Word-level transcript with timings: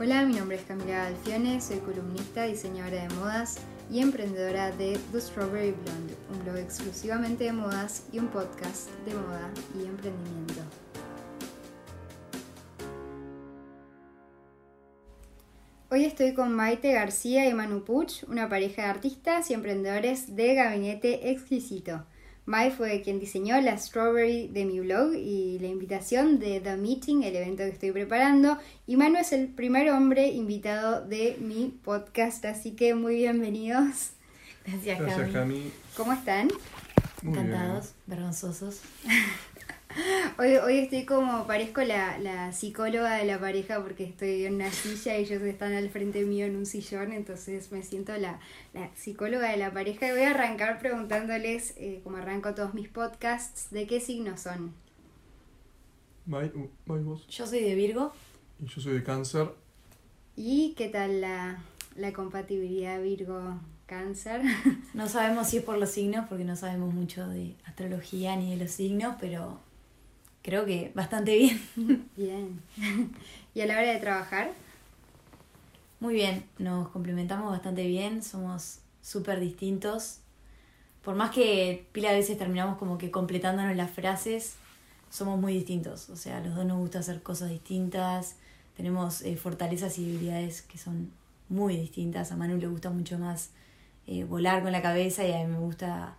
Hola, 0.00 0.24
mi 0.24 0.34
nombre 0.34 0.56
es 0.56 0.62
Camila 0.62 1.08
Alfione, 1.08 1.60
soy 1.60 1.78
columnista, 1.78 2.44
diseñadora 2.44 3.02
de 3.02 3.14
modas 3.16 3.58
y 3.90 3.98
emprendedora 3.98 4.70
de 4.70 4.96
The 5.10 5.20
Strawberry 5.20 5.72
Blonde, 5.72 6.14
un 6.30 6.44
blog 6.44 6.56
exclusivamente 6.58 7.42
de 7.42 7.52
modas 7.52 8.04
y 8.12 8.20
un 8.20 8.28
podcast 8.28 8.90
de 9.04 9.14
moda 9.14 9.50
y 9.76 9.86
emprendimiento. 9.86 10.62
Hoy 15.90 16.04
estoy 16.04 16.32
con 16.32 16.52
Maite 16.52 16.92
García 16.92 17.48
y 17.48 17.54
Manu 17.54 17.82
Puch, 17.82 18.22
una 18.28 18.48
pareja 18.48 18.82
de 18.82 18.88
artistas 18.90 19.50
y 19.50 19.54
emprendedores 19.54 20.36
de 20.36 20.54
Gabinete 20.54 21.32
Exquisito. 21.32 22.04
Mai 22.48 22.70
fue 22.70 23.02
quien 23.02 23.20
diseñó 23.20 23.60
la 23.60 23.76
strawberry 23.76 24.48
de 24.48 24.64
mi 24.64 24.80
blog 24.80 25.12
y 25.14 25.58
la 25.58 25.66
invitación 25.66 26.38
de 26.38 26.60
The 26.60 26.78
Meeting, 26.78 27.22
el 27.22 27.36
evento 27.36 27.62
que 27.64 27.68
estoy 27.68 27.92
preparando. 27.92 28.56
Y 28.86 28.96
Manu 28.96 29.18
es 29.18 29.32
el 29.32 29.48
primer 29.48 29.90
hombre 29.90 30.28
invitado 30.28 31.06
de 31.06 31.36
mi 31.40 31.66
podcast, 31.84 32.46
así 32.46 32.70
que 32.70 32.94
muy 32.94 33.16
bienvenidos. 33.16 34.12
Gracias, 34.64 34.98
Gracias, 34.98 35.30
Cami. 35.30 35.70
¿Cómo 35.94 36.14
están? 36.14 36.48
Muy 37.20 37.34
bien. 37.34 37.48
Encantados, 37.48 37.92
vergonzosos. 38.06 38.80
Hoy, 40.38 40.56
hoy 40.56 40.78
estoy 40.78 41.04
como, 41.04 41.46
parezco 41.46 41.82
la, 41.82 42.18
la 42.18 42.52
psicóloga 42.52 43.16
de 43.16 43.24
la 43.24 43.40
pareja 43.40 43.82
porque 43.82 44.04
estoy 44.04 44.44
en 44.44 44.54
una 44.56 44.70
silla 44.70 45.18
y 45.18 45.22
ellos 45.22 45.42
están 45.42 45.72
al 45.72 45.88
frente 45.88 46.24
mío 46.24 46.46
en 46.46 46.56
un 46.56 46.66
sillón, 46.66 47.12
entonces 47.12 47.72
me 47.72 47.82
siento 47.82 48.16
la, 48.16 48.38
la 48.74 48.90
psicóloga 48.94 49.50
de 49.50 49.56
la 49.56 49.72
pareja 49.72 50.08
y 50.08 50.10
voy 50.12 50.22
a 50.22 50.30
arrancar 50.30 50.78
preguntándoles, 50.78 51.74
eh, 51.78 52.00
como 52.04 52.18
arranco 52.18 52.54
todos 52.54 52.74
mis 52.74 52.88
podcasts, 52.88 53.70
¿de 53.70 53.86
qué 53.86 54.00
signos 54.00 54.40
son? 54.40 54.74
Uh, 56.30 56.68
vos. 56.86 57.26
Yo 57.26 57.46
soy 57.46 57.60
de 57.60 57.74
Virgo. 57.74 58.12
Y 58.60 58.66
yo 58.66 58.80
soy 58.80 58.94
de 58.94 59.02
cáncer. 59.02 59.48
¿Y 60.36 60.74
qué 60.76 60.88
tal 60.88 61.20
la, 61.20 61.64
la 61.96 62.12
compatibilidad 62.12 63.02
Virgo-Cáncer? 63.02 64.42
No 64.94 65.08
sabemos 65.08 65.48
si 65.48 65.58
es 65.58 65.64
por 65.64 65.78
los 65.78 65.90
signos, 65.90 66.28
porque 66.28 66.44
no 66.44 66.54
sabemos 66.54 66.92
mucho 66.92 67.26
de 67.28 67.56
astrología 67.64 68.36
ni 68.36 68.50
de 68.50 68.62
los 68.62 68.70
signos, 68.70 69.16
pero 69.18 69.60
creo 70.48 70.64
que 70.64 70.90
bastante 70.94 71.36
bien. 71.36 71.60
Bien. 72.16 72.62
¿Y 73.54 73.60
a 73.60 73.66
la 73.66 73.74
hora 73.74 73.92
de 73.92 73.98
trabajar? 73.98 74.50
Muy 76.00 76.14
bien, 76.14 76.42
nos 76.58 76.88
complementamos 76.88 77.50
bastante 77.50 77.86
bien, 77.86 78.22
somos 78.22 78.78
súper 79.02 79.40
distintos. 79.40 80.20
Por 81.04 81.16
más 81.16 81.32
que 81.32 81.86
pila 81.92 82.12
de 82.12 82.16
veces 82.16 82.38
terminamos 82.38 82.78
como 82.78 82.96
que 82.96 83.10
completándonos 83.10 83.76
las 83.76 83.90
frases, 83.90 84.54
somos 85.10 85.38
muy 85.38 85.52
distintos. 85.52 86.08
O 86.08 86.16
sea, 86.16 86.38
a 86.38 86.40
los 86.40 86.54
dos 86.54 86.64
nos 86.64 86.78
gusta 86.78 87.00
hacer 87.00 87.22
cosas 87.22 87.50
distintas, 87.50 88.36
tenemos 88.74 89.20
eh, 89.20 89.36
fortalezas 89.36 89.98
y 89.98 90.06
debilidades 90.06 90.62
que 90.62 90.78
son 90.78 91.10
muy 91.50 91.76
distintas. 91.76 92.32
A 92.32 92.36
Manu 92.36 92.56
le 92.56 92.68
gusta 92.68 92.88
mucho 92.88 93.18
más 93.18 93.50
eh, 94.06 94.24
volar 94.24 94.62
con 94.62 94.72
la 94.72 94.80
cabeza 94.80 95.26
y 95.26 95.32
a 95.32 95.44
mí 95.44 95.52
me 95.52 95.58
gusta, 95.58 96.16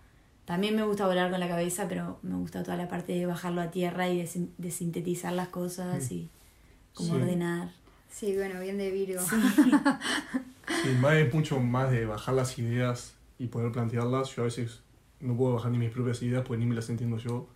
también 0.50 0.74
me 0.74 0.82
gusta 0.82 1.06
volar 1.06 1.30
con 1.30 1.38
la 1.38 1.46
cabeza, 1.48 1.86
pero 1.88 2.18
me 2.22 2.34
gusta 2.34 2.64
toda 2.64 2.76
la 2.76 2.88
parte 2.88 3.12
de 3.12 3.24
bajarlo 3.24 3.60
a 3.60 3.70
tierra 3.70 4.08
y 4.08 4.18
de, 4.18 4.48
de 4.58 4.70
sintetizar 4.72 5.32
las 5.32 5.46
cosas 5.48 6.10
y 6.10 6.28
como 6.92 7.10
Sí. 7.10 7.20
ordenar. 7.20 7.70
Sí, 8.10 8.34
bueno, 8.34 8.58
bien 8.60 8.76
de 8.76 8.90
Virgo. 8.90 9.20
Sí, 9.22 10.88
Mai 11.00 11.22
es 11.22 11.32
mucho 11.32 11.60
más 11.60 11.92
de 11.92 12.04
bajar 12.04 12.34
las 12.34 12.58
ideas 12.58 13.14
y 13.38 13.46
poder 13.46 13.70
plantearlas. 13.70 14.34
Yo 14.34 14.42
a 14.42 14.46
veces 14.46 14.80
no 15.20 15.36
puedo 15.36 15.54
bajar 15.54 15.70
ni 15.70 15.78
mis 15.78 15.90
propias 15.90 16.20
ideas 16.22 16.42
porque 16.44 16.58
ni 16.58 16.66
me 16.66 16.74
las 16.74 16.88
entiendo 16.90 17.18
yo. 17.18 17.46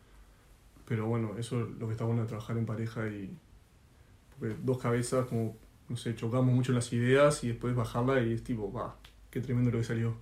Pero 0.86 1.06
bueno, 1.06 1.32
eso 1.36 1.62
es 1.62 1.70
lo 1.78 1.86
que 1.86 1.92
está 1.92 2.04
bueno 2.04 2.22
de 2.22 2.28
trabajar 2.28 2.56
en 2.56 2.66
pareja 2.66 3.08
y. 3.08 3.36
Porque 4.38 4.54
dos 4.62 4.78
cabezas, 4.78 5.26
como, 5.26 5.56
no 5.88 5.96
sé, 5.96 6.14
chocamos 6.14 6.54
mucho 6.54 6.70
en 6.70 6.76
las 6.76 6.92
ideas 6.92 7.42
y 7.42 7.48
después 7.48 7.74
bajarla 7.74 8.20
y 8.22 8.34
es 8.34 8.44
tipo, 8.44 8.72
va, 8.72 8.94
qué 9.30 9.40
tremendo 9.40 9.72
lo 9.72 9.78
que 9.78 9.84
salió. 9.84 10.14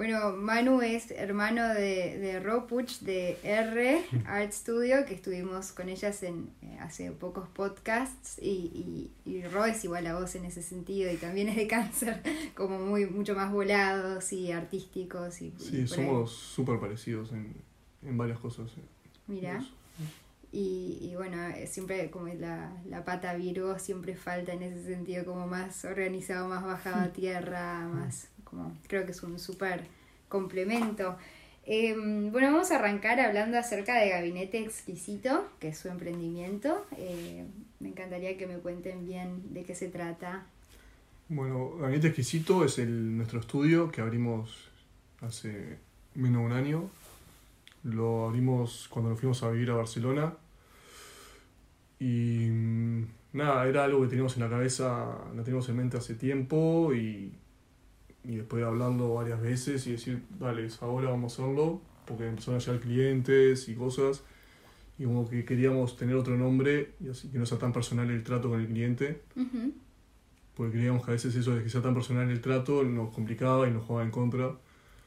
Bueno, 0.00 0.34
Manu 0.34 0.80
es 0.80 1.10
hermano 1.10 1.74
de, 1.74 2.18
de 2.18 2.40
Ro 2.40 2.66
Puch 2.66 3.00
de 3.00 3.36
R 3.42 4.02
Art 4.26 4.50
Studio, 4.50 5.04
que 5.04 5.12
estuvimos 5.12 5.72
con 5.72 5.90
ellas 5.90 6.22
en 6.22 6.48
eh, 6.62 6.78
hace 6.80 7.10
pocos 7.10 7.46
podcasts, 7.50 8.38
y, 8.40 9.10
y, 9.26 9.30
y 9.30 9.42
Ro 9.42 9.66
es 9.66 9.84
igual 9.84 10.06
a 10.06 10.18
vos 10.18 10.34
en 10.36 10.46
ese 10.46 10.62
sentido, 10.62 11.12
y 11.12 11.18
también 11.18 11.50
es 11.50 11.56
de 11.56 11.66
cáncer, 11.66 12.22
como 12.54 12.78
muy 12.78 13.04
mucho 13.04 13.34
más 13.34 13.52
volados 13.52 14.32
y 14.32 14.52
artísticos. 14.52 15.42
Y, 15.42 15.52
Sí, 15.58 15.86
somos 15.86 16.32
súper 16.32 16.80
parecidos 16.80 17.32
en, 17.32 17.54
en 18.02 18.16
varias 18.16 18.38
cosas. 18.38 18.70
eh. 18.78 18.80
Mira. 19.26 19.62
Y, 20.50 20.98
y 21.02 21.14
bueno, 21.14 21.36
eh, 21.48 21.66
siempre 21.66 22.10
como 22.10 22.26
la, 22.26 22.72
la 22.88 23.04
pata 23.04 23.34
Virgo 23.34 23.78
siempre 23.78 24.16
falta 24.16 24.52
en 24.54 24.62
ese 24.62 24.82
sentido, 24.82 25.26
como 25.26 25.46
más 25.46 25.84
organizado, 25.84 26.48
más 26.48 26.64
bajado 26.64 27.02
a 27.02 27.12
tierra, 27.12 27.86
más 27.86 28.29
creo 28.86 29.04
que 29.04 29.12
es 29.12 29.22
un 29.22 29.38
súper 29.38 29.84
complemento. 30.28 31.16
Eh, 31.66 31.94
bueno, 31.94 32.52
vamos 32.52 32.70
a 32.70 32.76
arrancar 32.76 33.20
hablando 33.20 33.58
acerca 33.58 33.96
de 33.96 34.08
Gabinete 34.08 34.58
Exquisito, 34.58 35.46
que 35.58 35.68
es 35.68 35.78
su 35.78 35.88
emprendimiento. 35.88 36.86
Eh, 36.96 37.44
me 37.78 37.90
encantaría 37.90 38.36
que 38.36 38.46
me 38.46 38.56
cuenten 38.56 39.06
bien 39.06 39.52
de 39.52 39.64
qué 39.64 39.74
se 39.74 39.88
trata. 39.88 40.46
Bueno, 41.28 41.76
Gabinete 41.76 42.08
Exquisito 42.08 42.64
es 42.64 42.78
nuestro 42.78 43.40
estudio 43.40 43.90
que 43.90 44.00
abrimos 44.00 44.68
hace 45.20 45.78
menos 46.14 46.40
de 46.40 46.46
un 46.46 46.52
año. 46.52 46.90
Lo 47.84 48.26
abrimos 48.26 48.88
cuando 48.88 49.10
nos 49.10 49.20
fuimos 49.20 49.42
a 49.42 49.50
vivir 49.50 49.70
a 49.70 49.74
Barcelona. 49.74 50.34
Y 51.98 52.48
mm, 52.50 53.04
nada, 53.34 53.66
era 53.68 53.84
algo 53.84 54.02
que 54.02 54.08
teníamos 54.08 54.34
en 54.36 54.42
la 54.42 54.50
cabeza, 54.50 55.18
lo 55.34 55.42
teníamos 55.44 55.68
en 55.68 55.76
mente 55.76 55.98
hace 55.98 56.14
tiempo 56.14 56.92
y, 56.94 57.32
y 58.24 58.36
después 58.36 58.60
de 58.62 58.68
hablarlo 58.68 59.14
varias 59.14 59.40
veces 59.40 59.86
y 59.86 59.92
decir, 59.92 60.22
dale, 60.38 60.68
ahora 60.80 61.10
vamos 61.10 61.38
a 61.38 61.42
hacerlo, 61.42 61.80
porque 62.06 62.26
empezaron 62.28 62.56
a 62.60 62.62
llegar 62.64 62.80
clientes 62.80 63.68
y 63.68 63.74
cosas. 63.74 64.22
Y 64.98 65.04
como 65.04 65.28
que 65.28 65.44
queríamos 65.46 65.96
tener 65.96 66.14
otro 66.16 66.36
nombre 66.36 66.92
y 67.00 67.08
así 67.08 67.28
que 67.30 67.38
no 67.38 67.46
sea 67.46 67.58
tan 67.58 67.72
personal 67.72 68.10
el 68.10 68.22
trato 68.22 68.50
con 68.50 68.60
el 68.60 68.66
cliente 68.66 69.22
Ujú, 69.34 69.72
porque 70.54 70.72
creíamos 70.72 71.02
que 71.06 71.10
a 71.12 71.14
veces 71.14 71.34
eso 71.34 71.54
de 71.56 71.62
que 71.62 71.70
sea 71.70 71.80
tan 71.80 71.94
personal 71.94 72.28
el 72.30 72.42
trato 72.42 72.82
nos 72.82 73.14
complicaba 73.14 73.66
y 73.66 73.70
nos 73.70 73.84
jugaba 73.84 74.04
en 74.04 74.10
contra, 74.10 74.56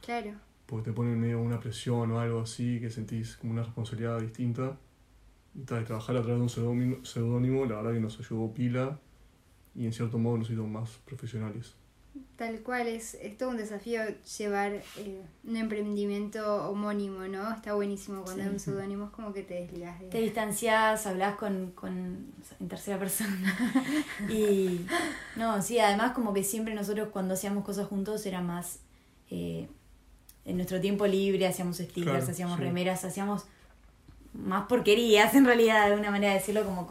Claro. 0.03 0.31
porque 0.65 0.85
te 0.89 0.93
ponen 0.93 1.19
medio 1.19 1.39
una 1.39 1.59
presión 1.59 2.09
o 2.11 2.19
algo 2.19 2.41
así, 2.41 2.79
que 2.79 2.89
sentís 2.89 3.35
como 3.37 3.53
una 3.53 3.61
responsabilidad 3.63 4.19
distinta. 4.19 4.77
Y 5.53 5.59
tal, 5.61 5.85
trabajar 5.85 6.17
a 6.17 6.23
través 6.23 6.37
de 6.39 6.61
un 6.63 7.05
seudónimo, 7.05 7.65
la 7.67 7.75
verdad 7.75 7.93
que 7.93 7.99
nos 7.99 8.19
ayudó 8.19 8.51
pila 8.51 8.99
y 9.75 9.85
en 9.85 9.93
cierto 9.93 10.17
modo 10.17 10.39
nos 10.39 10.49
hizo 10.49 10.65
más 10.65 10.89
profesionales. 11.05 11.75
Tal 12.35 12.59
cual, 12.61 12.87
es, 12.87 13.15
es 13.15 13.37
todo 13.37 13.49
un 13.49 13.57
desafío 13.57 14.01
llevar 14.37 14.73
eh, 14.97 15.21
un 15.43 15.55
emprendimiento 15.55 16.69
homónimo, 16.69 17.21
¿no? 17.27 17.51
Está 17.51 17.73
buenísimo 17.73 18.21
cuando 18.23 18.41
Sí. 18.43 18.47
hay 18.47 18.53
un 18.53 18.59
seudónimo, 18.59 19.05
es 19.05 19.11
como 19.11 19.33
que 19.33 19.43
te 19.43 19.55
desligas 19.55 19.99
de... 19.99 20.07
Te 20.07 20.19
distancias, 20.19 21.05
hablas 21.07 21.35
con, 21.35 21.71
con 21.71 22.25
en 22.59 22.67
tercera 22.67 22.99
persona. 22.99 23.55
y 24.29 24.85
no, 25.35 25.61
sí, 25.61 25.79
además 25.79 26.11
como 26.13 26.33
que 26.33 26.43
siempre 26.43 26.73
nosotros 26.75 27.09
cuando 27.11 27.33
hacíamos 27.35 27.63
cosas 27.63 27.87
juntos 27.87 28.25
era 28.25 28.41
más 28.41 28.79
eh, 29.31 29.67
en 30.45 30.55
nuestro 30.57 30.79
tiempo 30.81 31.07
libre, 31.07 31.47
hacíamos 31.47 31.77
stickers, 31.77 32.03
Claro, 32.17 32.31
hacíamos 32.31 32.57
sí. 32.57 32.63
remeras, 32.63 33.05
hacíamos 33.05 33.45
más 34.33 34.65
porquerías 34.67 35.33
en 35.35 35.45
realidad, 35.45 35.89
de 35.89 35.95
una 35.95 36.11
manera 36.11 36.33
de 36.33 36.39
decirlo, 36.39 36.65
como 36.65 36.87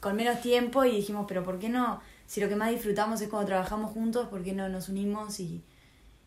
con 0.00 0.16
menos 0.16 0.40
tiempo 0.40 0.84
y 0.84 0.92
dijimos, 0.96 1.26
pero 1.28 1.42
¿por 1.44 1.58
qué 1.58 1.68
no? 1.68 2.00
Si 2.26 2.40
lo 2.40 2.48
que 2.48 2.56
más 2.56 2.70
disfrutamos 2.70 3.20
es 3.20 3.28
cuando 3.28 3.46
trabajamos 3.46 3.92
juntos, 3.92 4.28
¿por 4.28 4.42
qué 4.42 4.52
no 4.52 4.68
nos 4.68 4.88
unimos 4.88 5.40
y, 5.40 5.62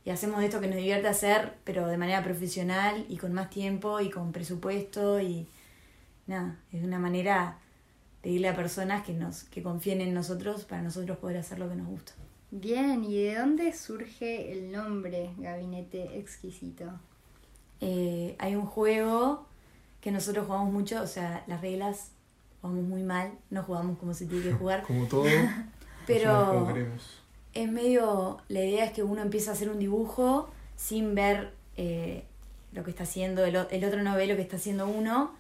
y 0.06 0.09
hacemos 0.09 0.44
esto 0.44 0.62
que 0.62 0.68
nos 0.68 0.78
divierte 0.78 1.08
hacer, 1.08 1.56
pero 1.63 1.88
de 1.88 1.97
manera 1.97 2.24
profesional 2.24 3.06
y 3.09 3.18
con 3.18 3.34
más 3.34 3.50
tiempo 3.50 4.00
y 4.00 4.09
con 4.09 4.31
presupuesto 4.31 5.19
y 5.19 5.47
nada, 6.28 6.58
es 6.72 6.84
una 6.84 7.00
manera 7.00 7.58
de 8.24 8.30
irle 8.30 8.50
a 8.50 8.56
personas 8.56 9.06
que 9.06 9.13
nos 9.13 9.44
que 9.46 9.63
confíen 9.63 10.02
en 10.02 10.13
nosotros 10.13 10.66
para 10.66 10.82
nosotros 10.82 11.17
poder 11.17 11.38
hacer 11.38 11.59
lo 11.59 11.70
que 11.70 11.76
nos 11.76 11.88
gusta. 11.88 12.14
Bien, 12.52 13.03
¿y 13.03 13.22
de 13.23 13.35
dónde 13.35 13.73
surge 13.73 14.53
el 14.53 14.72
nombre 14.72 15.32
Gabinete 15.38 16.17
Exquisito? 16.17 16.85
Eh, 17.82 18.35
hay 18.40 18.55
un 18.55 18.66
juego 18.66 19.46
que 19.99 20.11
nosotros 20.11 20.46
jugamos 20.46 20.72
mucho, 20.72 21.02
o 21.02 21.08
sea, 21.08 21.44
las 21.47 21.59
reglas 21.59 22.11
jugamos 22.61 22.85
muy 22.85 23.03
mal, 23.03 23.34
no 23.49 23.64
jugamos 23.64 23.99
como 23.99 24.14
se 24.14 24.26
tiene 24.26 24.46
que 24.46 24.53
jugar, 24.53 24.84
Como 24.84 25.05
todo, 25.08 25.26
Pero- 26.08 26.68
es 27.54 27.72
medio, 27.72 28.38
la 28.50 28.64
idea 28.64 28.86
es 28.86 28.92
que 28.92 29.04
uno 29.04 29.22
empieza 29.22 29.52
a 29.52 29.54
hacer 29.54 29.70
un 29.70 29.80
dibujo 29.80 30.50
sin 30.76 31.16
ver 31.16 31.54
eh, 31.76 32.24
lo 32.72 32.84
que 32.84 32.92
está 32.92 33.04
haciendo, 33.04 33.44
el, 33.46 33.56
el 33.56 33.86
otro 33.86 34.04
no 34.04 34.16
ve 34.16 34.28
lo 34.28 34.36
que 34.36 34.42
está 34.44 34.58
haciendo 34.58 34.88
uno, 34.88 35.34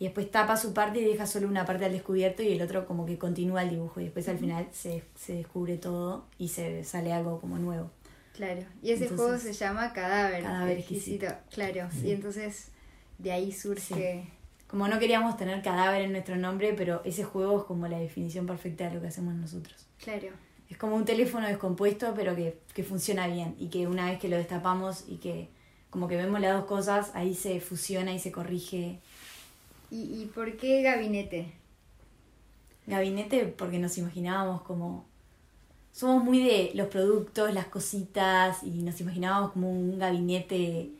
y 0.00 0.04
después 0.04 0.30
tapa 0.30 0.56
su 0.56 0.72
parte 0.72 1.00
y 1.00 1.04
deja 1.04 1.26
solo 1.26 1.46
una 1.46 1.64
parte 1.66 1.84
al 1.84 1.92
descubierto 1.92 2.42
y 2.42 2.52
el 2.52 2.62
otro 2.62 2.86
como 2.86 3.04
que 3.06 3.18
continúa 3.18 3.62
el 3.62 3.70
dibujo 3.70 4.00
y 4.00 4.04
después 4.04 4.28
al 4.28 4.38
final 4.38 4.66
se, 4.72 5.04
se 5.14 5.34
descubre 5.34 5.76
todo 5.76 6.24
y 6.38 6.48
se 6.48 6.82
sale 6.84 7.12
algo 7.12 7.38
como 7.40 7.58
nuevo. 7.58 7.90
Claro, 8.34 8.62
y 8.82 8.92
ese 8.92 9.04
Entonces- 9.04 9.16
juego 9.26 9.38
se 9.38 9.52
llama 9.52 9.92
Cadáver, 9.92 10.42
Cadáver 10.42 10.78
Exquisito. 10.78 11.26
Claro, 11.50 11.88
Sí. 11.92 12.06
y 12.08 12.12
entonces 12.12 12.68
de 13.18 13.30
ahí 13.32 13.52
surge... 13.52 14.24
Como 14.70 14.86
no 14.86 15.00
queríamos 15.00 15.36
tener 15.36 15.60
cadáver 15.62 16.02
en 16.02 16.12
nuestro 16.12 16.36
nombre, 16.36 16.74
pero 16.74 17.02
ese 17.04 17.24
juego 17.24 17.58
es 17.58 17.64
como 17.64 17.88
la 17.88 17.98
definición 17.98 18.46
perfecta 18.46 18.88
de 18.88 18.94
lo 18.94 19.00
que 19.00 19.08
hacemos 19.08 19.34
nosotros. 19.34 19.84
Claro. 20.00 20.28
Es 20.68 20.78
como 20.78 20.94
un 20.94 21.04
teléfono 21.04 21.48
descompuesto, 21.48 22.14
pero 22.14 22.36
que, 22.36 22.60
que 22.72 22.84
funciona 22.84 23.26
bien 23.26 23.56
y 23.58 23.66
que 23.66 23.88
una 23.88 24.06
vez 24.06 24.20
que 24.20 24.28
lo 24.28 24.36
destapamos 24.36 25.06
y 25.08 25.16
que 25.16 25.48
como 25.90 26.06
que 26.06 26.16
vemos 26.16 26.40
las 26.40 26.54
dos 26.54 26.66
cosas, 26.66 27.10
ahí 27.14 27.34
se 27.34 27.58
fusiona 27.60 28.14
y 28.14 28.20
se 28.20 28.30
corrige. 28.30 29.00
¿Y, 29.90 30.22
y 30.22 30.30
por 30.32 30.56
qué 30.56 30.82
gabinete? 30.82 31.52
Gabinete 32.86 33.46
porque 33.46 33.80
nos 33.80 33.98
imaginábamos 33.98 34.62
como... 34.62 35.04
Somos 35.90 36.22
muy 36.22 36.44
de 36.44 36.70
los 36.74 36.86
productos, 36.86 37.52
las 37.52 37.66
cositas 37.66 38.62
y 38.62 38.84
nos 38.84 39.00
imaginábamos 39.00 39.50
como 39.50 39.68
un 39.68 39.98
gabinete. 39.98 40.90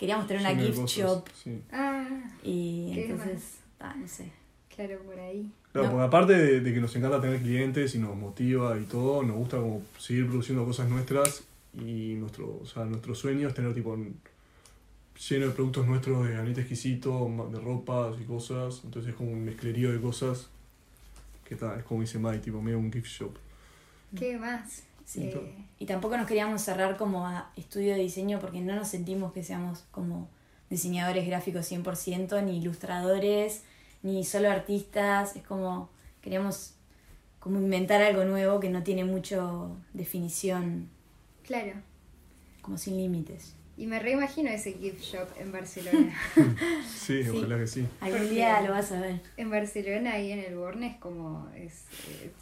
Queríamos 0.00 0.26
tener 0.26 0.40
una 0.40 0.60
gift 0.60 0.78
cosas, 0.80 0.96
shop 0.98 1.28
sí. 1.44 1.62
Ah, 1.70 2.08
y 2.42 2.90
¿Qué 2.94 3.10
entonces, 3.10 3.58
ah, 3.78 3.94
no 3.96 4.08
sé. 4.08 4.32
claro, 4.74 4.98
por 5.04 5.18
ahí. 5.20 5.48
Claro, 5.72 5.86
No. 5.88 5.92
porque 5.92 6.06
aparte 6.06 6.32
de, 6.34 6.60
de 6.60 6.74
que 6.74 6.80
nos 6.80 6.96
encanta 6.96 7.20
tener 7.20 7.40
clientes 7.40 7.94
y 7.94 7.98
nos 7.98 8.16
motiva 8.16 8.76
y 8.78 8.84
todo, 8.84 9.22
nos 9.22 9.36
gusta 9.36 9.58
como 9.58 9.82
seguir 9.98 10.26
produciendo 10.26 10.64
cosas 10.64 10.88
nuestras 10.88 11.44
y 11.78 12.14
nuestro, 12.14 12.58
o 12.62 12.66
sea, 12.66 12.84
nuestro 12.86 13.14
sueño 13.14 13.46
es 13.46 13.54
tener 13.54 13.72
tipo 13.74 13.90
un- 13.92 14.18
lleno 15.28 15.46
de 15.48 15.52
productos 15.52 15.86
nuestros 15.86 16.26
de 16.26 16.32
gabinete 16.34 16.62
exquisito, 16.62 17.28
ma- 17.28 17.44
de 17.44 17.60
ropas 17.60 18.16
y 18.20 18.24
cosas, 18.24 18.80
entonces 18.84 19.10
es 19.10 19.16
como 19.16 19.30
un 19.32 19.44
mezclerío 19.44 19.92
de 19.92 20.00
cosas 20.00 20.48
que 21.44 21.54
está, 21.54 21.76
es 21.78 21.84
como 21.84 22.00
dice 22.00 22.18
Mai, 22.18 22.40
tipo 22.40 22.62
medio 22.62 22.78
un 22.78 22.90
gift 22.90 23.06
shop. 23.06 23.36
¿Qué 24.16 24.38
más? 24.38 24.82
Sí. 25.10 25.24
Eh, 25.24 25.54
Y 25.80 25.86
tampoco 25.86 26.16
nos 26.16 26.28
queríamos 26.28 26.62
cerrar 26.62 26.96
como 26.96 27.26
a 27.26 27.50
estudio 27.56 27.94
de 27.94 28.00
diseño 28.00 28.38
porque 28.38 28.60
no 28.60 28.76
nos 28.76 28.86
sentimos 28.86 29.32
que 29.32 29.42
seamos 29.42 29.80
como 29.90 30.28
diseñadores 30.68 31.26
gráficos 31.26 31.68
100%, 31.68 32.44
ni 32.44 32.58
ilustradores, 32.58 33.64
ni 34.04 34.24
solo 34.24 34.48
artistas. 34.48 35.34
Es 35.34 35.42
como 35.42 35.90
queríamos 36.20 36.74
como 37.40 37.58
inventar 37.58 38.02
algo 38.02 38.24
nuevo 38.24 38.60
que 38.60 38.70
no 38.70 38.84
tiene 38.84 39.02
mucho 39.04 39.76
definición, 39.94 40.88
claro. 41.42 41.72
como 42.62 42.78
sin 42.78 42.96
límites. 42.96 43.56
Y 43.80 43.86
me 43.86 43.98
reimagino 43.98 44.50
ese 44.50 44.74
gift 44.74 45.00
shop 45.02 45.26
en 45.38 45.52
Barcelona. 45.52 46.14
Sí, 46.86 47.24
Sí. 47.24 47.30
ojalá 47.30 47.58
que 47.58 47.66
sí. 47.66 47.86
Algún 48.00 48.28
día 48.30 48.60
lo 48.60 48.72
vas 48.72 48.92
a 48.92 49.00
ver. 49.00 49.20
en 49.36 49.48
Barcelona, 49.50 50.12
ahí 50.12 50.32
en 50.32 50.40
el 50.40 50.54
Borne, 50.56 50.86
es 50.88 50.96
como 50.98 51.48
es, 51.56 51.84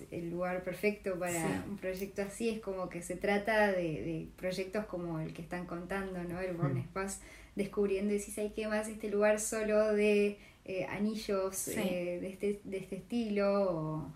es 0.00 0.12
el 0.12 0.30
lugar 0.30 0.64
perfecto 0.64 1.18
para 1.18 1.32
Sí. 1.32 1.54
un 1.70 1.76
proyecto 1.78 2.22
así. 2.22 2.48
Es 2.50 2.60
como 2.60 2.88
que 2.88 3.02
se 3.02 3.14
trata 3.16 3.70
de, 3.72 3.82
de 3.82 4.28
proyectos 4.36 4.84
como 4.86 5.20
el 5.20 5.32
que 5.32 5.42
están 5.42 5.64
contando, 5.66 6.22
¿no? 6.24 6.40
El 6.40 6.56
Borne 6.56 6.86
Vas 6.92 7.20
descubriendo 7.54 8.12
y 8.12 8.18
decís, 8.18 8.36
ay, 8.38 8.52
¿qué 8.56 8.66
más? 8.68 8.88
Este 8.88 9.08
lugar 9.08 9.38
solo 9.40 9.92
de 9.94 10.38
eh, 10.64 10.86
anillos 10.90 11.56
Sí. 11.56 11.72
eh, 11.76 12.18
de, 12.20 12.28
este, 12.30 12.60
de 12.64 12.76
este 12.78 12.96
estilo. 12.96 13.62
O 13.70 14.12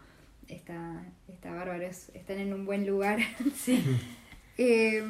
está, 0.49 1.05
está 1.29 1.53
bárbaro, 1.53 1.83
es- 1.85 2.11
están 2.15 2.39
en 2.39 2.53
un 2.53 2.65
buen 2.67 2.85
lugar. 2.87 3.21
Sí. 3.57 3.81
Eh, 4.59 5.03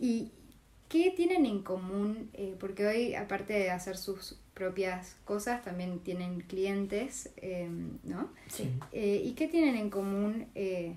¿Y 0.00 0.32
qué 0.92 1.10
tienen 1.10 1.46
en 1.46 1.62
común? 1.62 2.28
Eh, 2.34 2.54
porque 2.60 2.86
hoy, 2.86 3.14
aparte 3.14 3.54
de 3.54 3.70
hacer 3.70 3.96
sus 3.96 4.36
propias 4.52 5.16
cosas, 5.24 5.64
también 5.64 6.00
tienen 6.00 6.42
clientes, 6.42 7.30
eh, 7.38 7.70
¿no? 8.04 8.28
Sí. 8.48 8.70
Eh, 8.92 9.22
¿Y 9.24 9.32
qué 9.32 9.48
tienen 9.48 9.76
en 9.76 9.88
común 9.88 10.48
eh, 10.54 10.94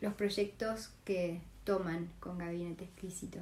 los 0.00 0.14
proyectos 0.14 0.90
que 1.04 1.42
toman 1.64 2.08
con 2.18 2.38
Gabinete 2.38 2.84
Exquisito? 2.84 3.40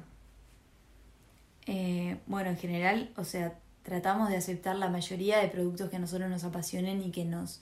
Eh, 1.65 2.17
bueno, 2.27 2.49
en 2.49 2.57
general, 2.57 3.13
o 3.15 3.23
sea, 3.23 3.57
tratamos 3.83 4.27
de 4.29 4.35
aceptar 4.35 4.75
la 4.75 4.89
mayoría 4.89 5.39
de 5.39 5.47
productos 5.47 5.89
que 5.89 5.95
a 5.95 5.99
nosotros 5.99 6.29
nos 6.29 6.43
apasionen 6.43 7.01
y 7.01 7.11
que 7.11 7.23
nos 7.23 7.61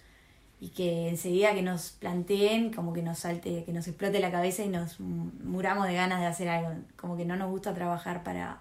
y 0.60 0.70
que 0.70 1.10
enseguida 1.10 1.54
que 1.54 1.62
nos 1.62 1.92
planteen, 1.92 2.74
como 2.74 2.92
que 2.94 3.04
nos 3.04 3.20
salte, 3.20 3.64
que 3.64 3.74
nos 3.74 3.88
explote 3.88 4.20
la 4.20 4.32
cabeza 4.32 4.64
y 4.64 4.70
nos 4.70 5.00
mu- 5.00 5.32
muramos 5.44 5.88
de 5.88 5.94
ganas 5.94 6.20
de 6.20 6.26
hacer 6.26 6.50
algo. 6.50 6.72
Como 6.96 7.16
que 7.16 7.26
no 7.26 7.36
nos 7.36 7.50
gusta 7.52 7.74
trabajar 7.76 8.24
para, 8.24 8.60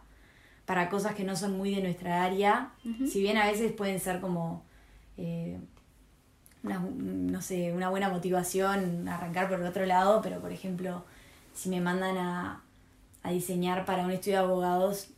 para 0.67 0.89
cosas 0.91 1.15
que 1.15 1.25
no 1.25 1.37
son 1.37 1.57
muy 1.57 1.75
de 1.75 1.81
nuestra 1.83 2.23
área. 2.25 2.71
Si 3.09 3.21
bien 3.21 3.39
a 3.39 3.47
veces 3.47 3.73
pueden 3.73 3.99
ser 3.99 4.21
como, 4.21 4.63
eh, 5.17 5.59
una, 6.63 6.81
no 6.81 7.41
sé, 7.41 7.73
una 7.73 7.89
buena 7.89 8.09
motivación 8.11 9.09
arrancar 9.09 9.49
por 9.49 9.61
el 9.61 9.67
otro 9.67 9.87
lado, 9.87 10.21
pero 10.23 10.41
por 10.41 10.53
ejemplo, 10.53 11.05
si 11.55 11.71
me 11.71 11.81
mandan 11.81 12.19
a, 12.19 12.63
a 13.23 13.31
diseñar 13.31 13.87
para 13.87 14.05
un 14.05 14.11
estudio 14.11 14.39
de 14.39 14.45
abogados, 14.45 15.09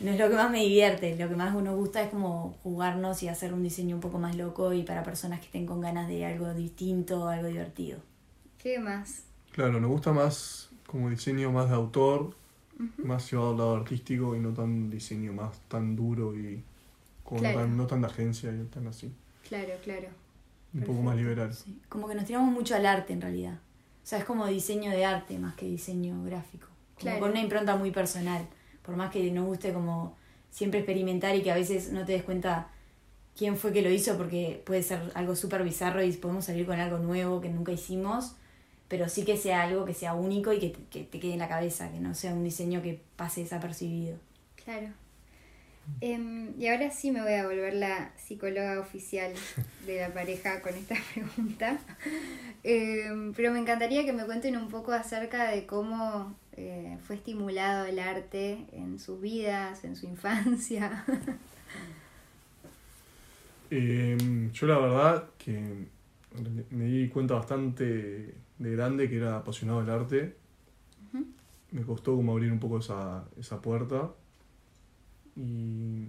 no 0.00 0.10
es 0.12 0.18
lo 0.18 0.28
que 0.28 0.36
más 0.36 0.50
me 0.50 0.60
divierte, 0.62 1.16
lo 1.16 1.28
que 1.28 1.36
más 1.36 1.54
nos 1.54 1.76
gusta 1.76 2.02
es 2.02 2.10
como 2.10 2.56
jugarnos 2.62 3.22
y 3.22 3.28
hacer 3.28 3.52
un 3.52 3.62
diseño 3.62 3.96
un 3.96 4.00
poco 4.00 4.18
más 4.18 4.36
loco 4.36 4.72
y 4.72 4.82
para 4.82 5.02
personas 5.02 5.40
que 5.40 5.46
estén 5.46 5.66
con 5.66 5.80
ganas 5.80 6.08
de 6.08 6.24
algo 6.24 6.52
distinto, 6.54 7.28
algo 7.28 7.48
divertido. 7.48 7.98
¿Qué 8.58 8.78
más? 8.78 9.22
Claro, 9.52 9.80
nos 9.80 9.90
gusta 9.90 10.12
más 10.12 10.70
como 10.86 11.10
diseño 11.10 11.50
más 11.52 11.68
de 11.68 11.74
autor, 11.76 12.34
más 12.98 13.28
llevado 13.30 13.50
al 13.50 13.56
lado 13.58 13.76
artístico 13.76 14.36
y 14.36 14.40
no 14.40 14.50
tan 14.52 14.88
diseño 14.88 15.32
más 15.32 15.58
tan 15.68 15.96
duro 15.96 16.36
y 16.36 16.62
como 17.24 17.40
Claro. 17.40 17.58
no, 17.60 17.64
tan, 17.66 17.76
no 17.76 17.86
tan 17.86 18.00
de 18.02 18.06
agencia 18.06 18.52
y 18.52 18.64
tan 18.66 18.86
así. 18.86 19.12
Claro, 19.48 19.72
claro. 19.82 20.08
Un 20.74 20.82
poco 20.82 21.02
más 21.02 21.16
liberal. 21.16 21.52
Sí, 21.52 21.80
Como 21.88 22.06
que 22.08 22.14
nos 22.14 22.24
tiramos 22.24 22.52
mucho 22.52 22.74
al 22.76 22.86
arte 22.86 23.12
en 23.14 23.20
realidad. 23.20 23.54
O 23.54 24.06
sea, 24.06 24.18
es 24.20 24.24
como 24.24 24.46
diseño 24.46 24.90
de 24.90 25.04
arte 25.04 25.38
más 25.38 25.54
que 25.54 25.66
diseño 25.66 26.22
gráfico. 26.24 26.66
Como 26.94 27.00
Claro. 27.00 27.20
con 27.20 27.30
una 27.30 27.40
impronta 27.40 27.76
muy 27.76 27.90
personal. 27.90 28.46
Por 28.88 28.96
más 28.96 29.10
que 29.10 29.30
nos 29.30 29.44
guste 29.44 29.74
como 29.74 30.16
siempre 30.50 30.80
experimentar 30.80 31.36
y 31.36 31.42
que 31.42 31.50
a 31.50 31.54
veces 31.54 31.92
no 31.92 32.06
te 32.06 32.12
des 32.12 32.22
cuenta 32.22 32.68
quién 33.36 33.58
fue 33.58 33.70
que 33.70 33.82
lo 33.82 33.90
hizo 33.90 34.16
porque 34.16 34.62
puede 34.64 34.82
ser 34.82 35.12
algo 35.12 35.36
súper 35.36 35.62
bizarro 35.62 36.02
y 36.02 36.10
podemos 36.12 36.46
salir 36.46 36.64
con 36.64 36.80
algo 36.80 36.96
nuevo 36.96 37.42
que 37.42 37.50
nunca 37.50 37.70
hicimos, 37.70 38.34
pero 38.88 39.10
sí 39.10 39.26
que 39.26 39.36
sea 39.36 39.64
algo 39.64 39.84
que 39.84 39.92
sea 39.92 40.14
único 40.14 40.54
y 40.54 40.58
que 40.58 40.70
te, 40.70 40.78
que 40.90 41.04
te 41.04 41.20
quede 41.20 41.34
en 41.34 41.40
la 41.40 41.48
cabeza, 41.48 41.92
que 41.92 42.00
no 42.00 42.14
sea 42.14 42.32
un 42.32 42.44
diseño 42.44 42.80
que 42.80 42.98
pase 43.16 43.42
desapercibido. 43.42 44.16
Claro. 44.64 44.88
Em, 46.00 46.58
y 46.58 46.68
ahora 46.68 46.90
sí 46.90 47.10
me 47.10 47.20
voy 47.20 47.34
a 47.34 47.44
volver 47.44 47.74
la 47.74 48.10
psicóloga 48.16 48.80
oficial 48.80 49.34
de 49.84 50.00
la 50.00 50.14
pareja 50.14 50.62
con 50.62 50.74
esta 50.74 50.94
pregunta. 51.12 51.78
Em, 52.64 53.34
pero 53.34 53.52
me 53.52 53.58
encantaría 53.58 54.06
que 54.06 54.14
me 54.14 54.24
cuenten 54.24 54.56
un 54.56 54.68
poco 54.68 54.92
acerca 54.92 55.50
de 55.50 55.66
cómo 55.66 56.34
eh, 56.60 56.98
fue 57.06 57.14
estimulado 57.16 57.86
el 57.86 58.00
arte 58.00 58.66
en 58.72 58.98
sus 58.98 59.20
vidas, 59.20 59.84
en 59.84 59.94
su 59.96 60.06
infancia. 60.06 61.04
Eh, 63.70 64.16
yo 64.54 64.66
la 64.66 64.78
verdad 64.78 65.28
que 65.36 65.86
me 66.70 66.84
di 66.86 67.08
cuenta 67.10 67.34
bastante 67.34 68.34
de 68.58 68.70
grande 68.72 69.10
que 69.10 69.16
era 69.18 69.36
apasionado 69.36 69.80
del 69.80 69.90
arte. 69.90 70.36
Me 71.70 71.82
costó 71.82 72.16
como 72.16 72.32
abrir 72.32 72.50
un 72.50 72.58
poco 72.60 72.78
esa, 72.78 73.28
esa 73.38 73.60
puerta. 73.60 74.10
Y 75.36 76.06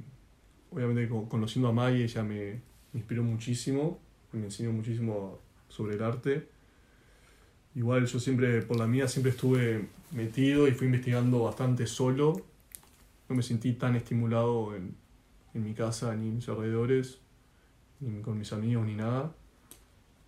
obviamente 0.72 1.10
co- 1.10 1.28
conociendo 1.28 1.68
a 1.68 1.74
Maggie 1.74 2.06
ella 2.06 2.24
me 2.24 2.62
inspiró 2.94 3.24
muchísimo, 3.24 4.00
me 4.32 4.46
enseñó 4.46 4.72
muchísimo 4.72 5.40
sobre 5.68 5.96
el 5.96 6.04
arte. 6.04 6.48
Igual 7.76 8.06
yo 8.08 8.20
siempre, 8.20 8.62
por 8.62 8.78
la 8.78 8.88
mía, 8.88 9.08
siempre 9.08 9.32
estuve 9.32 9.88
metido 10.12 10.68
y 10.68 10.72
fui 10.72 10.88
investigando 10.88 11.44
bastante 11.44 11.86
solo. 11.88 12.42
No 13.28 13.36
me 13.36 13.44
sentí 13.44 13.74
tan 13.74 13.96
estimulado 13.96 14.76
en, 14.76 14.96
en 15.54 15.64
mi 15.64 15.74
casa 15.74 16.16
ni 16.16 16.30
en 16.30 16.36
mis 16.38 16.50
alrededores, 16.50 17.20
ni 18.00 18.22
con 18.22 18.38
mis 18.38 18.52
amigos 18.54 18.86
ni 18.86 18.96
nada. 18.96 19.32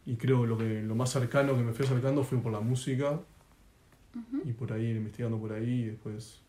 Y 0.05 0.15
creo 0.15 0.45
lo 0.45 0.57
que 0.57 0.81
lo 0.81 0.95
más 0.95 1.11
cercano 1.11 1.55
que 1.55 1.63
me 1.63 1.73
fui 1.73 1.85
acercando 1.85 2.23
fue 2.23 2.37
por 2.39 2.51
la 2.51 2.59
música 2.59 3.19
y 4.43 4.51
por 4.53 4.73
ahí 4.73 4.91
investigando 4.91 5.37
por 5.37 5.53
ahí 5.53 5.81
y 5.81 5.85
después 5.85 6.39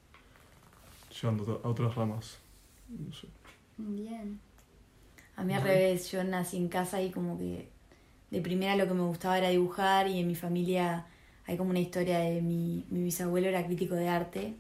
llevando 1.21 1.61
a 1.63 1.69
otras 1.69 1.95
ramas. 1.95 2.39
No 2.89 3.13
sé. 3.13 3.29
Bien. 3.79 4.41
A 5.37 5.45
mí 5.45 5.55
al 5.55 5.63
revés, 5.63 6.11
yo 6.11 6.23
nací 6.25 6.57
en 6.57 6.69
casa 6.69 7.01
y 7.03 7.11
como 7.11 7.39
que 7.39 7.69
de 8.33 8.41
primera 8.41 8.77
lo 8.77 8.89
que 8.89 8.95
me 8.95 9.03
gustaba 9.03 9.37
era 9.37 9.51
dibujar 9.51 10.09
y 10.09 10.19
en 10.19 10.27
mi 10.27 10.35
familia 10.35 11.07
hay 11.47 11.59
como 11.59 11.69
una 11.69 11.81
historia 11.81 12.19
de 12.19 12.41
mi, 12.41 12.83
mi 12.89 13.05
bisabuelo 13.05 13.47
era 13.47 13.65
crítico 13.67 13.95
de 13.95 14.09
arte, 14.09 14.55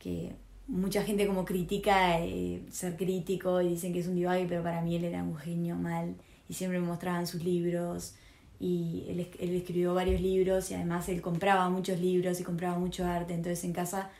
que 0.00 0.32
mucha 0.66 1.04
gente 1.04 1.28
como 1.28 1.44
critica 1.44 2.20
eh, 2.20 2.60
ser 2.72 2.96
crítico 2.96 3.62
y 3.62 3.68
dicen 3.68 3.92
que 3.92 4.00
es 4.00 4.08
un 4.08 4.16
divague, 4.16 4.46
pero 4.48 4.64
para 4.64 4.82
mí 4.82 4.96
él 4.96 5.04
era 5.04 5.22
un 5.22 5.36
genio 5.36 5.76
mal 5.76 6.16
y 6.48 6.54
siempre 6.54 6.80
me 6.80 6.88
mostraban 6.88 7.28
sus 7.28 7.44
libros 7.44 8.16
y 8.58 9.04
él, 9.08 9.28
él 9.38 9.54
escribió 9.54 9.94
varios 9.94 10.20
libros 10.20 10.68
y 10.72 10.74
además 10.74 11.08
él 11.08 11.20
compraba 11.20 11.70
muchos 11.70 12.00
libros 12.00 12.40
y 12.40 12.42
compraba 12.42 12.80
mucho 12.80 13.06
arte, 13.06 13.32
entonces 13.32 13.62
en 13.62 13.72
casa 13.74 14.10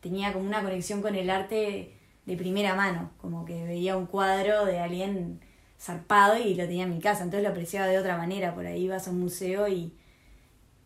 tenía 0.00 0.32
como 0.32 0.44
una 0.44 0.60
conexión 0.60 1.02
con 1.02 1.14
el 1.14 1.30
arte 1.30 1.92
de 2.26 2.36
primera 2.36 2.74
mano, 2.74 3.12
como 3.18 3.44
que 3.44 3.62
veía 3.62 3.96
un 3.96 4.06
cuadro 4.06 4.64
de 4.64 4.80
alguien 4.80 5.38
zarpado 5.80 6.38
y 6.38 6.54
lo 6.54 6.64
tenía 6.66 6.84
en 6.84 6.90
mi 6.90 7.00
casa, 7.00 7.24
entonces 7.24 7.42
lo 7.44 7.50
apreciaba 7.50 7.86
de 7.86 7.98
otra 7.98 8.16
manera, 8.16 8.54
por 8.54 8.66
ahí 8.66 8.88
vas 8.88 9.06
a 9.06 9.10
un 9.10 9.20
museo 9.20 9.68
y 9.68 9.92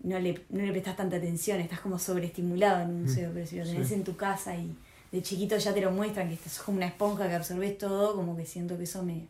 no 0.03 0.19
le, 0.19 0.41
no 0.51 0.63
le 0.65 0.71
prestas 0.73 0.97
tanta 0.97 1.17
atención, 1.17 1.61
estás 1.61 1.81
como 1.81 1.99
sobreestimulado 1.99 2.83
en 2.83 2.91
un 2.91 3.03
museo, 3.03 3.31
pero 3.35 3.47
si 3.47 3.57
lo 3.59 3.65
tenés 3.65 3.89
Sí. 3.89 3.95
en 3.95 4.05
tu 4.05 4.17
casa 4.17 4.57
y 4.57 4.75
de 5.13 5.23
chiquito 5.23 5.57
ya 5.57 5.73
te 5.75 5.81
lo 5.81 5.91
muestran, 5.91 6.29
que 6.29 6.35
estás 6.35 6.59
como 6.61 6.77
una 6.79 6.87
esponja 6.87 7.29
que 7.29 7.35
absorbes 7.35 7.79
todo, 7.79 8.15
como 8.15 8.37
que 8.37 8.45
siento 8.45 8.77
que 8.77 8.85
eso 8.85 9.03
me, 9.03 9.27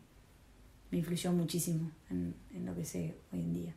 me 0.91 0.97
influyó 0.99 1.31
muchísimo 1.31 1.91
en, 2.09 2.33
en 2.53 2.65
lo 2.65 2.75
que 2.75 2.85
sé 2.85 3.15
hoy 3.33 3.39
en 3.41 3.53
día. 3.53 3.73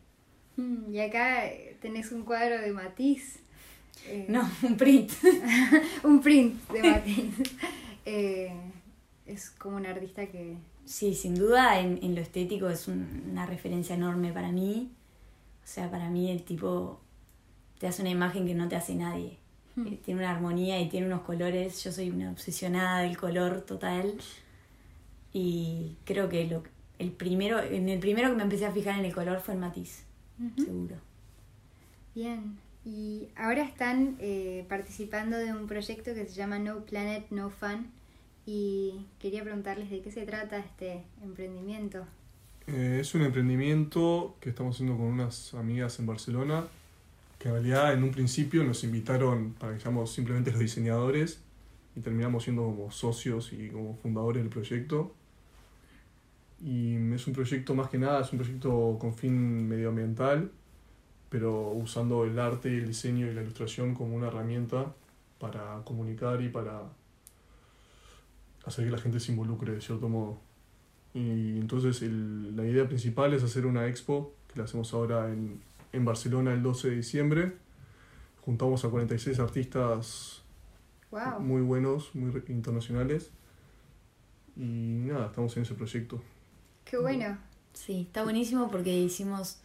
Mm, 0.57 0.93
Y 0.95 1.01
acá 1.01 1.47
eh, 1.47 1.77
tenés 1.81 2.13
un 2.13 2.25
cuadro 2.25 2.61
de 2.61 2.73
Matisse. 2.73 3.39
Eh, 4.07 4.27
no, 4.29 4.49
un 4.63 4.77
print. 4.77 5.13
un 6.05 6.21
print 6.21 6.71
de 6.71 6.83
Matisse. 6.83 7.43
Eh, 8.05 8.53
es 9.27 9.51
como 9.51 9.77
un 9.77 9.87
artista 9.87 10.27
que... 10.27 10.57
Sí, 10.85 11.15
sin 11.15 11.35
duda 11.35 11.81
en, 11.81 11.99
en 12.03 12.15
lo 12.15 12.21
estético 12.21 12.69
es 12.69 12.89
una 12.89 13.47
referencia 13.47 13.95
enorme 13.95 14.33
para 14.33 14.51
mí. 14.51 14.91
O 15.65 15.67
sea, 15.67 15.91
para 15.91 16.11
mí 16.11 16.31
el 16.31 16.43
tipo 16.43 17.01
te 17.79 17.87
hace 17.87 18.03
una 18.03 18.11
imagen 18.11 18.47
que 18.47 18.55
no 18.55 18.69
te 18.69 18.77
hace 18.77 18.95
nadie. 18.95 19.39
Hmm. 19.77 19.87
Eh, 19.87 20.01
tiene 20.05 20.21
una 20.21 20.31
armonía 20.31 20.81
y 20.81 20.89
tiene 20.89 21.07
unos 21.07 21.23
colores. 21.23 21.83
Yo 21.85 21.93
soy 21.93 22.11
una 22.11 22.31
obsesionada 22.31 23.01
del 23.01 23.17
color 23.17 23.63
total. 23.63 24.15
Y 25.33 25.97
creo 26.05 26.29
que 26.29 26.47
lo, 26.47 26.63
el 26.99 27.11
primero, 27.11 27.61
en 27.61 27.89
el 27.89 27.99
primero 27.99 28.29
que 28.31 28.37
me 28.37 28.43
empecé 28.43 28.67
a 28.67 28.73
fijar 28.73 28.99
en 28.99 29.05
el 29.05 29.15
color 29.15 29.41
fue 29.41 29.55
en 29.55 29.61
Matisse, 29.61 30.05
seguro. 30.57 30.97
Bien, 32.15 32.59
y 32.85 33.29
ahora 33.35 33.63
están 33.63 34.17
eh, 34.21 34.67
participando 34.69 35.37
de 35.39 35.53
un 35.53 35.67
proyecto 35.67 36.15
que 36.15 36.27
se 36.27 36.35
llama 36.35 36.59
No 36.59 36.85
Planet, 36.85 37.27
No 37.31 37.51
Fun. 37.51 37.91
Y 38.45 39.07
quería 39.19 39.43
preguntarles 39.43 39.91
de 39.91 40.01
qué 40.03 40.11
se 40.11 40.27
trata 40.27 40.59
este 40.59 41.05
emprendimiento. 41.23 42.05
Eh, 42.67 42.99
es 43.01 43.15
un 43.15 43.23
emprendimiento 43.23 44.37
que 44.41 44.51
estamos 44.51 44.77
haciendo 44.77 44.97
con 44.97 45.07
unas 45.07 45.55
amigas 45.55 45.99
en 45.99 46.07
Barcelona, 46.07 46.65
que 47.39 47.49
en 47.49 47.55
realidad 47.55 47.93
en 47.93 48.03
un 48.03 48.11
principio 48.11 48.65
nos 48.65 48.85
invitaron 48.85 49.55
para 49.55 49.75
que 49.75 49.81
seamos 49.81 50.13
simplemente 50.13 50.51
los 50.51 50.61
diseñadores 50.61 51.41
y 51.97 52.01
terminamos 52.01 52.45
siendo 52.45 52.63
como 52.65 52.91
socios 52.91 53.53
y 53.53 53.69
como 53.69 53.97
fundadores 53.97 54.43
del 54.43 54.51
proyecto. 54.51 55.15
Y 56.65 56.95
es 57.13 57.27
un 57.27 57.33
proyecto 57.33 57.75
más 57.75 57.89
que 57.89 57.99
nada, 57.99 58.21
es 58.23 58.33
un 58.33 58.39
proyecto 58.39 58.97
con 59.01 59.15
fin 59.15 59.69
medioambiental, 59.69 60.53
pero 61.29 61.71
usando 61.71 62.25
el 62.25 62.39
arte, 62.39 62.69
el 62.69 62.87
diseño 62.87 63.27
y 63.27 63.35
la 63.35 63.43
ilustración 63.43 63.95
como 63.95 64.15
una 64.15 64.29
herramienta 64.29 64.95
para 65.41 65.83
comunicar 65.85 66.41
y 66.41 66.49
para 66.49 66.83
hacer 68.65 68.85
que 68.85 68.91
la 68.91 68.99
gente 68.99 69.21
se 69.21 69.33
involucre 69.33 69.73
de 69.73 69.81
cierto 69.81 70.09
modo. 70.09 70.41
Y 71.15 71.59
entonces 71.59 72.03
el, 72.03 72.57
la 72.57 72.65
idea 72.65 72.87
principal 72.87 73.35
es 73.35 73.43
hacer 73.43 73.67
una 73.67 73.87
expo, 73.87 74.35
que 74.49 74.59
la 74.59 74.65
hacemos 74.65 74.95
ahora 74.95 75.29
en, 75.29 75.61
en 75.93 76.05
Barcelona 76.05 76.53
el 76.53 76.63
12 76.63 76.91
de 76.91 76.97
diciembre. 76.97 77.53
Juntamos 78.45 78.85
a 78.85 78.89
46 78.89 79.39
artistas 79.39 80.43
muy 81.41 81.61
buenos, 81.63 82.15
muy 82.15 82.43
internacionales. 82.49 83.31
Y 84.57 84.63
nada, 84.63 85.27
estamos 85.27 85.57
en 85.57 85.63
ese 85.63 85.75
proyecto. 85.75 86.23
Qué 86.85 86.99
bueno. 86.99 87.39
Sí, 87.73 88.03
está 88.03 88.23
buenísimo 88.23 88.71
porque 88.71 88.95
hicimos 88.97 89.61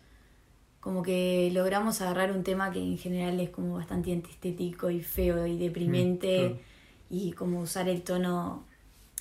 como 0.79 1.03
que 1.03 1.49
logramos 1.53 2.01
agarrar 2.01 2.31
un 2.31 2.43
tema 2.43 2.71
que 2.71 2.79
en 2.79 2.97
general 2.97 3.39
es 3.39 3.49
como 3.49 3.75
bastante 3.75 4.13
antiestético 4.13 4.89
y 4.89 5.01
feo 5.01 5.45
y 5.45 5.57
deprimente 5.57 6.49
mm, 6.49 7.13
y 7.13 7.31
como 7.33 7.59
usar 7.59 7.89
el 7.89 8.03
tono 8.03 8.65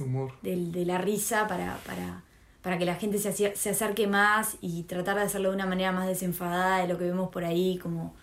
Humor. 0.01 0.33
De, 0.43 0.57
de 0.57 0.85
la 0.85 0.99
risa 0.99 1.49
para, 1.49 1.79
para, 1.87 2.23
para 2.63 2.79
que 2.79 2.85
la 2.85 2.97
gente 2.97 3.19
se, 3.19 3.57
se 3.57 3.71
acerque 3.71 4.07
más 4.07 4.57
y 4.61 4.83
tratar 4.85 5.17
de 5.17 5.23
hacerlo 5.23 5.51
de 5.51 5.57
una 5.57 5.67
manera 5.67 5.93
más 5.93 6.07
desenfadada 6.07 6.79
de 6.79 6.89
lo 6.89 6.99
que 6.99 7.05
vemos 7.05 7.31
por 7.31 7.45
ahí, 7.45 7.79
como 7.79 8.15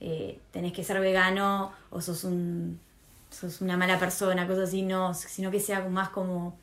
eh, 0.00 0.40
tenés 0.50 0.72
que 0.72 0.82
ser 0.82 1.00
vegano 1.00 1.72
o 1.90 2.00
sos 2.00 2.24
un 2.24 2.80
sos 3.30 3.60
una 3.60 3.76
mala 3.76 3.98
persona, 3.98 4.46
cosas 4.46 4.68
así, 4.68 4.82
no, 4.82 5.14
sino 5.14 5.50
que 5.50 5.60
sea 5.60 5.88
más 5.88 6.10
como 6.10 6.56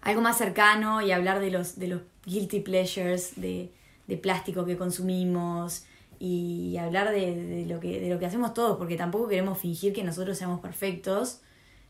algo 0.00 0.20
más 0.20 0.38
cercano 0.38 1.02
y 1.02 1.12
hablar 1.12 1.40
de 1.40 1.50
los, 1.50 1.78
de 1.78 1.88
los 1.88 2.00
guilty 2.24 2.60
pleasures 2.60 3.40
de, 3.40 3.72
de 4.06 4.16
plástico 4.16 4.64
que 4.64 4.76
consumimos 4.76 5.84
y 6.18 6.76
hablar 6.78 7.10
de, 7.10 7.34
de, 7.34 7.66
lo 7.66 7.80
que, 7.80 8.00
de 8.00 8.08
lo 8.08 8.18
que 8.18 8.26
hacemos 8.26 8.54
todos, 8.54 8.78
porque 8.78 8.96
tampoco 8.96 9.28
queremos 9.28 9.58
fingir 9.58 9.92
que 9.92 10.02
nosotros 10.02 10.38
seamos 10.38 10.60
perfectos, 10.60 11.40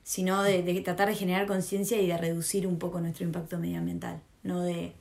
sino 0.07 0.41
de, 0.45 0.63
de 0.63 0.81
tratar 0.83 1.09
de 1.09 1.17
generar 1.17 1.49
conciencia 1.49 2.01
y 2.01 2.07
de 2.07 2.17
reducir 2.17 2.69
un 2.69 2.79
poco 2.79 3.01
nuestro 3.01 3.27
impacto 3.27 3.59
medioambiental, 3.59 4.23
no 4.45 4.63
de, 4.63 4.93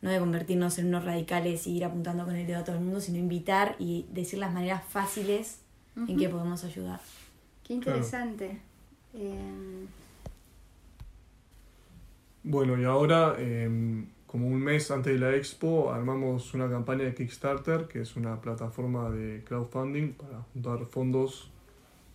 no 0.00 0.08
de 0.08 0.18
convertirnos 0.18 0.78
en 0.78 0.86
unos 0.86 1.04
radicales 1.04 1.66
y 1.66 1.76
ir 1.76 1.84
apuntando 1.84 2.24
con 2.24 2.34
el 2.34 2.46
dedo 2.46 2.60
a 2.60 2.64
todo 2.64 2.76
el 2.76 2.80
mundo, 2.82 2.98
sino 3.02 3.18
invitar 3.18 3.76
y 3.78 4.06
decir 4.10 4.38
las 4.38 4.50
maneras 4.54 4.82
fáciles 4.88 5.60
en 5.96 6.16
que 6.16 6.30
podemos 6.30 6.64
ayudar. 6.64 6.98
Qué 7.62 7.74
interesante. 7.74 8.58
Eh, 9.12 9.84
bueno, 12.42 12.80
y 12.80 12.84
ahora, 12.84 13.36
em, 13.38 14.06
como 14.26 14.46
un 14.46 14.60
mes 14.60 14.90
antes 14.90 15.12
de 15.12 15.18
la 15.18 15.36
expo, 15.36 15.92
armamos 15.92 16.54
una 16.54 16.70
campaña 16.70 17.04
de 17.04 17.14
Kickstarter, 17.14 17.86
que 17.86 18.00
es 18.00 18.16
una 18.16 18.40
plataforma 18.40 19.10
de 19.10 19.44
crowdfunding 19.44 20.14
para 20.14 20.40
juntar 20.54 20.86
fondos 20.86 21.50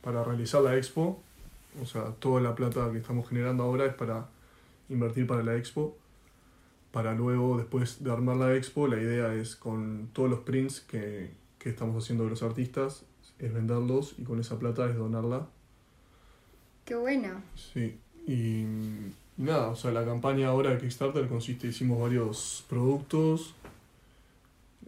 para 0.01 0.23
realizar 0.23 0.63
la 0.63 0.75
expo. 0.75 1.21
O 1.81 1.85
sea, 1.85 2.11
toda 2.19 2.41
la 2.41 2.55
plata 2.55 2.91
que 2.91 2.97
estamos 2.99 3.27
generando 3.27 3.63
ahora 3.63 3.85
es 3.85 3.93
para 3.93 4.27
invertir 4.89 5.27
para 5.27 5.43
la 5.43 5.55
expo. 5.55 5.97
Para 6.91 7.13
luego, 7.13 7.57
después 7.57 8.03
de 8.03 8.11
armar 8.11 8.37
la 8.37 8.53
expo, 8.55 8.87
la 8.87 8.97
idea 8.97 9.33
es 9.33 9.55
con 9.55 10.09
todos 10.13 10.29
los 10.29 10.39
prints 10.41 10.81
que, 10.81 11.31
que 11.57 11.69
estamos 11.69 12.03
haciendo 12.03 12.25
de 12.25 12.29
los 12.29 12.43
artistas, 12.43 13.05
es 13.39 13.53
venderlos 13.53 14.15
y 14.17 14.23
con 14.23 14.39
esa 14.39 14.59
plata 14.59 14.87
es 14.89 14.95
donarla. 14.95 15.47
Qué 16.85 16.95
bueno. 16.95 17.41
Sí, 17.55 17.97
y 18.27 18.65
nada, 19.37 19.69
o 19.69 19.75
sea, 19.75 19.91
la 19.91 20.05
campaña 20.05 20.49
ahora 20.49 20.71
de 20.71 20.77
Kickstarter 20.77 21.27
consiste, 21.27 21.67
hicimos 21.67 21.99
varios 21.99 22.65
productos, 22.69 23.55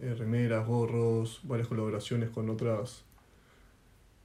eh, 0.00 0.14
remeras, 0.14 0.66
gorros, 0.66 1.40
varias 1.44 1.68
colaboraciones 1.68 2.28
con 2.30 2.50
otras 2.50 3.02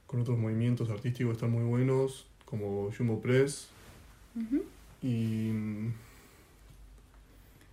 con 0.06 0.20
otros 0.20 0.38
movimientos 0.38 0.90
artísticos 0.90 1.32
están 1.32 1.50
muy 1.50 1.64
buenos, 1.64 2.26
como 2.52 2.90
Jumbo 2.92 3.18
Press. 3.18 3.68
Y 5.00 5.50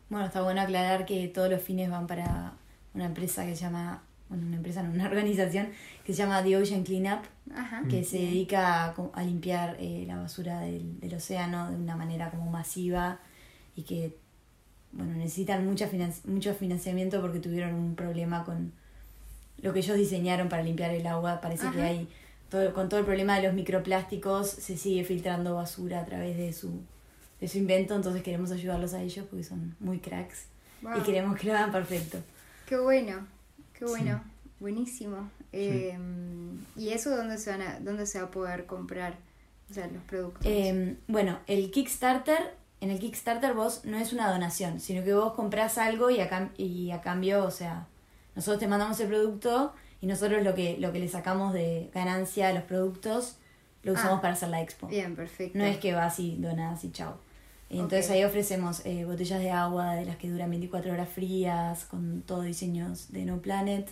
bueno, 0.09 0.25
está 0.25 0.41
bueno 0.41 0.62
aclarar 0.62 1.05
que 1.05 1.27
todos 1.27 1.51
los 1.51 1.62
fines 1.62 1.91
van 1.91 2.07
para 2.07 2.53
una 2.93 3.05
empresa 3.05 3.45
que 3.45 3.57
se 3.57 3.63
llama 3.63 4.01
bueno, 4.29 4.48
una 4.48 4.55
empresa, 4.55 4.81
no, 4.81 4.93
una 4.93 5.05
organización 5.09 5.67
que 6.05 6.13
se 6.13 6.19
llama 6.19 6.41
The 6.41 6.55
Ocean 6.55 6.83
Cleanup, 6.83 7.25
que 7.89 8.05
se 8.05 8.19
dedica 8.19 8.95
a, 9.13 9.24
limpiar 9.24 9.75
eh, 9.81 10.05
la 10.07 10.15
basura 10.15 10.62
del, 10.62 10.98
del, 11.01 11.13
océano 11.13 11.69
de 11.71 11.75
una 11.75 11.98
manera 11.98 12.31
como 12.31 12.50
masiva 12.50 13.19
y 13.75 13.83
que, 13.83 14.15
bueno, 14.93 15.13
necesitan 15.13 15.65
mucha 15.65 15.89
mucho 16.24 16.53
financiamiento 16.53 17.19
porque 17.19 17.39
tuvieron 17.39 17.74
un 17.74 17.95
problema 17.95 18.45
con 18.45 18.71
lo 19.62 19.74
que 19.74 19.79
ellos 19.79 19.98
diseñaron 19.98 20.48
para 20.48 20.63
limpiar 20.63 20.91
el 20.91 21.05
agua. 21.05 21.41
Parece 21.41 21.69
que 21.71 21.81
hay, 21.81 22.07
todo, 22.49 22.73
con 22.73 22.89
todo 22.89 22.99
el 22.99 23.05
problema 23.05 23.37
de 23.37 23.43
los 23.43 23.53
microplásticos, 23.53 24.49
se 24.49 24.77
sigue 24.77 25.03
filtrando 25.03 25.55
basura 25.55 26.01
a 26.01 26.05
través 26.05 26.37
de 26.37 26.53
su, 26.53 26.81
de 27.39 27.47
su 27.47 27.57
invento, 27.57 27.95
entonces 27.95 28.23
queremos 28.23 28.51
ayudarlos 28.51 28.93
a 28.93 29.01
ellos 29.01 29.25
porque 29.29 29.43
son 29.43 29.75
muy 29.79 29.99
cracks 29.99 30.45
y 30.97 31.01
queremos 31.01 31.37
que 31.37 31.47
lo 31.47 31.53
hagan 31.53 31.71
perfecto. 31.71 32.19
Qué 32.65 32.77
bueno. 32.77 33.25
Qué 33.73 33.85
bueno, 33.85 34.21
buenísimo. 34.59 35.29
Em, 35.53 36.59
¿Y 36.75 36.89
eso 36.89 37.15
dónde 37.15 37.37
se, 37.37 37.49
van 37.49 37.61
a, 37.61 37.79
dónde 37.79 38.05
se 38.05 38.19
va 38.19 38.25
a 38.25 38.31
poder 38.31 38.65
comprar? 38.65 39.15
O 39.69 39.73
sea, 39.73 39.87
los 39.87 40.03
productos. 40.03 40.41
Em, 40.45 40.97
bueno, 41.07 41.39
el 41.47 41.71
Kickstarter, 41.71 42.55
en 42.81 42.91
el 42.91 42.99
Kickstarter 42.99 43.53
vos 43.53 43.85
no 43.85 43.97
es 43.97 44.11
una 44.11 44.29
donación, 44.29 44.81
sino 44.81 45.03
que 45.03 45.13
vos 45.13 45.33
comprás 45.33 45.77
algo 45.77 46.09
y 46.09 46.19
a, 46.19 46.51
y 46.57 46.91
a 46.91 47.01
cambio, 47.01 47.45
o 47.45 47.51
sea, 47.51 47.87
nosotros 48.35 48.59
te 48.59 48.67
mandamos 48.67 48.99
el 48.99 49.07
producto 49.07 49.73
y 50.01 50.07
nosotros 50.07 50.43
lo 50.43 50.55
que, 50.55 50.77
lo 50.77 50.91
que 50.91 50.99
le 50.99 51.07
sacamos 51.07 51.53
de 51.53 51.89
ganancia 51.93 52.49
a 52.49 52.53
los 52.53 52.63
productos 52.63 53.37
lo 53.83 53.93
usamos 53.93 54.19
ah, 54.19 54.21
para 54.21 54.33
hacer 54.33 54.49
la 54.49 54.61
expo. 54.61 54.87
Bien, 54.87 55.15
perfecto. 55.15 55.57
No 55.57 55.65
es 55.65 55.77
que 55.77 55.93
vas 55.93 56.19
y 56.19 56.35
donas 56.37 56.83
y 56.83 56.91
chao. 56.91 57.17
Entonces 57.69 58.09
ahí 58.09 58.23
ofrecemos 58.23 58.83
eh, 58.85 59.05
botellas 59.05 59.39
de 59.39 59.51
agua 59.51 59.95
de 59.95 60.05
las 60.05 60.17
que 60.17 60.29
duran 60.29 60.49
24 60.49 60.91
horas 60.91 61.07
frías, 61.07 61.85
con 61.85 62.23
todo 62.23 62.41
diseños 62.41 63.11
de 63.11 63.25
No 63.25 63.41
Planet. 63.41 63.87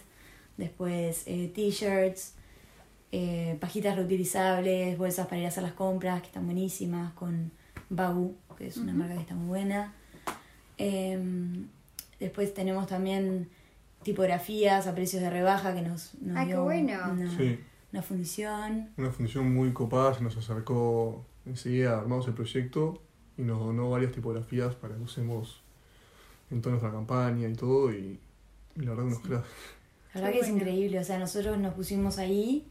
Después 0.57 1.23
eh, 1.27 1.51
t-shirts, 1.53 2.33
eh, 3.11 3.55
pajitas 3.61 3.95
reutilizables, 3.95 4.97
bolsas 4.97 5.27
para 5.27 5.39
ir 5.39 5.45
a 5.45 5.49
hacer 5.49 5.61
las 5.61 5.73
compras, 5.73 6.21
que 6.21 6.27
están 6.27 6.45
buenísimas, 6.45 7.13
con 7.13 7.51
Bagu, 7.89 8.35
que 8.57 8.67
es 8.67 8.77
una 8.77 8.93
marca 8.93 9.13
que 9.13 9.21
está 9.21 9.35
muy 9.35 9.47
buena. 9.47 9.93
Em, 10.79 11.67
después 12.19 12.53
tenemos 12.55 12.87
también 12.87 13.49
tipografías 14.03 14.87
a 14.87 14.95
precios 14.95 15.21
de 15.21 15.29
rebaja 15.29 15.73
que 15.73 15.81
nos, 15.81 16.13
nos 16.21 16.45
dio 16.45 16.63
Una, 16.63 17.11
una 17.91 18.01
fundición. 18.01 18.89
Una 18.97 19.11
fundición 19.11 19.53
muy 19.53 19.73
copada, 19.73 20.13
se 20.13 20.23
nos 20.23 20.35
acercó 20.37 21.25
enseguida, 21.45 21.97
armamos 21.97 22.27
el 22.27 22.33
proyecto 22.33 23.01
y 23.37 23.43
nos 23.43 23.59
donó 23.59 23.89
varias 23.89 24.11
tipografías 24.11 24.75
para 24.75 24.95
que 24.95 25.01
usemos 25.01 25.61
en 26.51 26.61
toda 26.61 26.73
nuestra 26.73 26.91
campaña 26.91 27.47
y 27.47 27.53
todo 27.53 27.91
y, 27.91 28.19
la 28.75 28.91
verdad 28.91 29.03
que 29.03 29.09
nos 29.09 29.29
La 29.29 30.21
verdad 30.21 30.31
que 30.31 30.39
es 30.39 30.49
increíble, 30.49 30.99
o 30.99 31.03
sea, 31.03 31.17
nosotros 31.17 31.57
nos 31.57 31.73
pusimos 31.73 32.17
ahí 32.17 32.67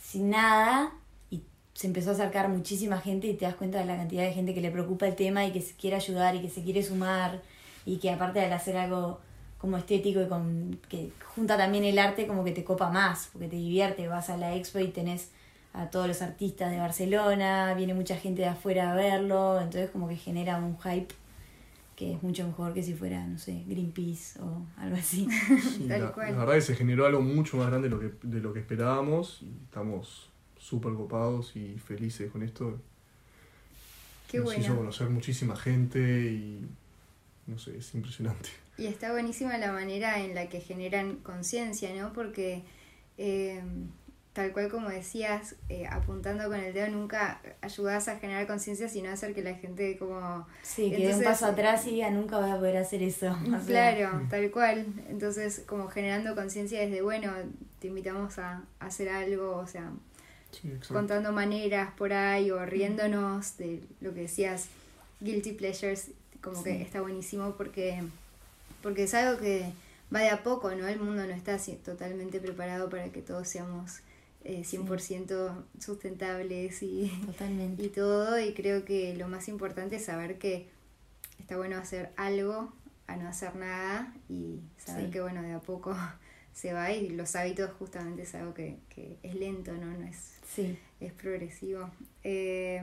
sin 0.00 0.30
nada 0.30 0.92
y 1.30 1.42
se 1.74 1.86
empezó 1.86 2.10
a 2.10 2.12
acercar 2.14 2.48
muchísima 2.48 2.98
gente 2.98 3.26
y 3.26 3.34
te 3.34 3.44
das 3.44 3.54
cuenta 3.54 3.78
de 3.78 3.86
la 3.86 3.96
cantidad 3.96 4.24
de 4.24 4.32
gente 4.32 4.54
que 4.54 4.60
le 4.60 4.70
preocupa 4.70 5.06
el 5.06 5.16
tema 5.16 5.46
y 5.46 5.52
que 5.52 5.60
se 5.60 5.74
quiere 5.74 5.96
ayudar 5.96 6.34
y 6.36 6.42
que 6.42 6.50
se 6.50 6.62
quiere 6.62 6.82
sumar 6.82 7.42
y 7.86 7.98
que 7.98 8.10
aparte 8.10 8.40
de 8.40 8.52
hacer 8.52 8.76
algo 8.76 9.20
como 9.60 9.76
estético 9.76 10.22
y 10.22 10.26
con 10.28 10.78
que 10.88 11.10
junta 11.34 11.56
también 11.56 11.84
el 11.84 11.98
arte 11.98 12.26
como 12.26 12.44
que 12.44 12.52
te 12.52 12.64
copa 12.64 12.90
más, 12.90 13.28
porque 13.32 13.48
te 13.48 13.56
divierte, 13.56 14.08
vas 14.08 14.30
a 14.30 14.36
la 14.36 14.54
expo 14.56 14.78
y 14.78 14.88
tenés 14.88 15.30
a 15.72 15.90
todos 15.90 16.08
los 16.08 16.22
artistas 16.22 16.70
de 16.70 16.78
Barcelona, 16.78 17.74
viene 17.74 17.94
mucha 17.94 18.16
gente 18.16 18.42
de 18.42 18.48
afuera 18.48 18.90
a 18.92 18.94
verlo, 18.94 19.60
entonces 19.60 19.90
como 19.90 20.08
que 20.08 20.16
genera 20.16 20.58
un 20.58 20.76
hype 20.80 21.14
que 21.94 22.14
es 22.14 22.22
mucho 22.22 22.46
mejor 22.46 22.72
que 22.72 22.82
si 22.82 22.94
fuera, 22.94 23.26
no 23.26 23.36
sé, 23.38 23.62
Greenpeace 23.68 24.40
o 24.40 24.62
algo 24.78 24.96
así. 24.96 25.28
Sí, 25.76 25.84
Tal 25.86 26.00
la, 26.00 26.12
cual. 26.12 26.32
la 26.32 26.38
verdad 26.38 26.54
que 26.54 26.60
se 26.62 26.74
generó 26.74 27.04
algo 27.04 27.20
mucho 27.20 27.58
más 27.58 27.66
grande 27.68 27.90
de 27.90 27.94
lo 27.94 28.00
que, 28.00 28.12
de 28.22 28.40
lo 28.40 28.54
que 28.54 28.60
esperábamos 28.60 29.42
y 29.42 29.52
estamos 29.64 30.30
súper 30.58 30.94
copados 30.94 31.54
y 31.56 31.76
felices 31.78 32.30
con 32.30 32.42
esto. 32.42 32.78
Qué 34.30 34.38
Nos 34.38 34.52
hizo 34.52 34.60
bueno. 34.68 34.76
conocer 34.78 35.10
muchísima 35.10 35.56
gente 35.56 36.00
y 36.00 36.66
no 37.50 37.58
sé, 37.58 37.76
es 37.76 37.94
impresionante. 37.94 38.48
Y 38.78 38.86
está 38.86 39.12
buenísima 39.12 39.58
la 39.58 39.72
manera 39.72 40.20
en 40.20 40.34
la 40.34 40.48
que 40.48 40.60
generan 40.60 41.16
conciencia, 41.16 41.94
¿no? 41.94 42.12
Porque 42.12 42.62
eh, 43.18 43.60
tal 44.32 44.52
cual 44.52 44.70
como 44.70 44.88
decías, 44.88 45.56
eh, 45.68 45.86
apuntando 45.90 46.44
con 46.48 46.60
el 46.60 46.72
dedo 46.72 46.88
nunca 46.88 47.42
ayudas 47.60 48.08
a 48.08 48.18
generar 48.18 48.46
conciencia, 48.46 48.88
sino 48.88 49.10
a 49.10 49.14
hacer 49.14 49.34
que 49.34 49.42
la 49.42 49.54
gente 49.54 49.98
como... 49.98 50.46
Sí, 50.62 50.90
que 50.90 51.08
dé 51.08 51.14
un 51.14 51.22
paso 51.22 51.46
atrás 51.46 51.86
y 51.86 51.90
diga 51.90 52.10
nunca 52.10 52.38
voy 52.38 52.50
a 52.50 52.56
poder 52.56 52.76
hacer 52.76 53.02
eso. 53.02 53.36
O 53.42 53.50
sea, 53.50 53.60
Claro, 53.66 54.26
tal 54.30 54.50
cual. 54.50 54.86
Entonces, 55.10 55.62
como 55.66 55.88
generando 55.88 56.34
conciencia 56.34 56.80
desde, 56.80 57.02
bueno, 57.02 57.32
te 57.80 57.88
invitamos 57.88 58.38
a, 58.38 58.62
a 58.78 58.86
hacer 58.86 59.08
algo, 59.08 59.56
o 59.56 59.66
sea, 59.66 59.90
Sí, 60.52 60.72
contando 60.88 61.32
maneras 61.32 61.92
por 61.96 62.12
ahí 62.12 62.50
o 62.50 62.64
riéndonos 62.66 63.56
de 63.56 63.82
lo 64.00 64.12
que 64.14 64.22
decías, 64.22 64.68
guilty 65.20 65.52
pleasures, 65.52 66.10
como 66.42 66.62
que 66.62 66.80
está 66.82 67.00
buenísimo 67.00 67.54
porque, 67.56 68.02
porque 68.82 69.04
es 69.04 69.14
algo 69.14 69.40
que 69.40 69.72
va 70.14 70.20
de 70.20 70.30
a 70.30 70.42
poco, 70.42 70.74
¿no? 70.74 70.86
El 70.88 70.98
mundo 71.00 71.24
no 71.26 71.32
está 71.32 71.54
así 71.54 71.74
totalmente 71.76 72.40
preparado 72.40 72.88
para 72.88 73.10
que 73.12 73.22
todos 73.22 73.46
seamos 73.48 74.00
eh, 74.44 74.62
100% 74.64 75.64
sustentables 75.78 76.82
y, 76.82 77.08
Totalmente. 77.26 77.82
y 77.82 77.88
todo, 77.88 78.40
y 78.40 78.54
creo 78.54 78.84
que 78.84 79.14
lo 79.16 79.28
más 79.28 79.48
importante 79.48 79.96
es 79.96 80.04
saber 80.06 80.38
que 80.38 80.66
está 81.38 81.56
bueno 81.56 81.76
hacer 81.76 82.10
algo 82.16 82.72
a 83.06 83.16
no 83.16 83.28
hacer 83.28 83.54
nada 83.56 84.14
y 84.28 84.60
saber 84.78 85.06
Sí. 85.06 85.10
que, 85.10 85.20
bueno, 85.20 85.42
de 85.42 85.52
a 85.52 85.60
poco 85.60 85.94
se 86.54 86.72
va 86.72 86.90
y 86.92 87.10
los 87.10 87.36
hábitos 87.36 87.70
justamente 87.78 88.22
es 88.22 88.34
algo 88.34 88.54
que, 88.54 88.78
que 88.88 89.18
es 89.22 89.34
lento, 89.34 89.72
¿no? 89.74 89.86
No 89.86 90.06
es 90.06 90.32
Sí. 90.54 90.78
es 91.00 91.12
progresivo. 91.12 91.90
Eh, 92.24 92.80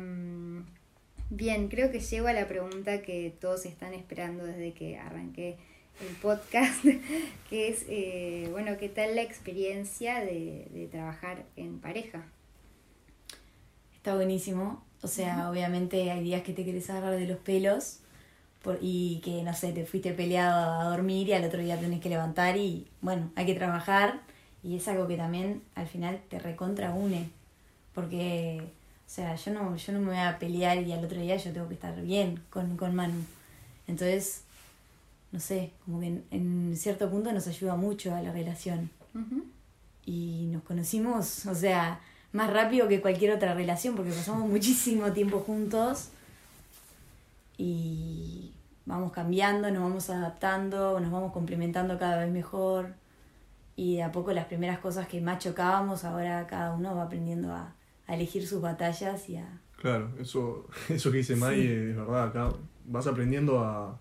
bien, 1.29 1.67
creo 1.69 1.91
que 1.91 1.99
llego 1.99 2.27
a 2.27 2.33
la 2.33 2.47
pregunta 2.47 3.01
que 3.01 3.35
todos 3.39 3.65
están 3.65 3.93
esperando 3.93 4.45
desde 4.45 4.73
que 4.73 4.97
arranqué 4.97 5.57
el 6.01 6.15
podcast, 6.15 6.83
que 7.49 7.69
es, 7.69 7.85
eh, 7.89 8.47
bueno, 8.51 8.77
¿qué 8.77 8.89
tal 8.89 9.15
la 9.15 9.21
experiencia 9.23 10.19
de, 10.21 10.67
de 10.71 10.87
trabajar 10.87 11.45
en 11.55 11.79
pareja? 11.79 12.25
Está 13.95 14.15
buenísimo. 14.15 14.85
O 15.01 15.07
sea, 15.07 15.49
obviamente 15.49 16.09
hay 16.11 16.23
días 16.23 16.41
que 16.41 16.53
te 16.53 16.65
querés 16.65 16.89
agarrar 16.89 17.17
de 17.19 17.27
los 17.27 17.37
pelos 17.37 17.99
por, 18.63 18.79
y 18.81 19.21
que, 19.23 19.43
no 19.43 19.53
sé, 19.53 19.71
te 19.71 19.85
fuiste 19.85 20.13
peleado 20.13 20.81
a 20.81 20.89
dormir 20.89 21.27
y 21.27 21.33
al 21.33 21.43
otro 21.43 21.61
día 21.61 21.79
tenés 21.79 22.01
que 22.01 22.09
levantar 22.09 22.57
y, 22.57 22.87
bueno, 23.01 23.31
hay 23.35 23.45
que 23.45 23.53
trabajar 23.53 24.21
y 24.63 24.77
es 24.77 24.87
algo 24.87 25.07
que 25.07 25.17
también 25.17 25.61
al 25.75 25.87
final 25.87 26.21
te 26.29 26.39
recontra 26.39 26.93
une. 26.93 27.29
Porque, 27.93 28.61
o 29.07 29.09
sea, 29.09 29.35
yo 29.35 29.53
no, 29.53 29.73
yo 29.77 29.93
no 29.93 29.99
me 29.99 30.07
voy 30.07 30.17
a 30.17 30.37
pelear 30.37 30.83
y 30.83 30.91
al 30.91 31.03
otro 31.03 31.19
día 31.19 31.37
yo 31.37 31.53
tengo 31.53 31.69
que 31.69 31.75
estar 31.75 31.99
bien 32.01 32.41
con, 32.49 32.75
con 32.75 32.93
Manu. 32.93 33.23
Entonces, 33.87 34.41
no 35.31 35.39
sé, 35.39 35.71
como 35.85 36.01
que 36.01 36.07
en, 36.07 36.25
en 36.29 36.75
cierto 36.75 37.09
punto 37.09 37.31
nos 37.31 37.47
ayuda 37.47 37.77
mucho 37.77 38.13
a 38.13 38.21
la 38.21 38.33
relación 38.33 38.89
Ujú. 39.15 39.45
y 40.05 40.47
nos 40.51 40.61
conocimos, 40.63 41.45
o 41.45 41.55
sea, 41.55 42.01
más 42.33 42.51
rápido 42.51 42.89
que 42.89 42.99
cualquier 43.01 43.31
otra 43.31 43.53
relación 43.53 43.95
porque 43.95 44.11
pasamos 44.11 44.47
muchísimo 44.49 45.13
tiempo 45.13 45.39
juntos 45.39 46.09
y 47.57 48.51
vamos 48.85 49.13
cambiando, 49.13 49.71
nos 49.71 49.83
vamos 49.83 50.09
adaptando, 50.09 50.99
nos 50.99 51.11
vamos 51.11 51.31
complementando 51.31 51.97
cada 51.97 52.17
vez 52.17 52.31
mejor 52.31 52.93
y 53.77 53.95
de 53.95 54.03
a 54.03 54.11
poco 54.11 54.33
las 54.33 54.45
primeras 54.45 54.79
cosas 54.79 55.07
que 55.07 55.21
más 55.21 55.39
chocábamos, 55.39 56.03
ahora 56.03 56.45
cada 56.47 56.73
uno 56.73 56.93
va 56.93 57.03
aprendiendo 57.03 57.53
a, 57.53 57.73
a 58.07 58.15
elegir 58.15 58.47
sus 58.47 58.61
batallas 58.61 59.29
y 59.29 59.37
a... 59.37 59.61
Claro, 59.77 60.09
eso, 60.19 60.67
eso 60.89 61.11
que 61.11 61.17
dice 61.17 61.35
Mai 61.35 61.61
Sí. 61.61 61.67
es 61.67 61.95
verdad. 61.95 62.27
Acá 62.27 62.53
vas 62.85 63.07
aprendiendo 63.07 63.59
a, 63.59 63.99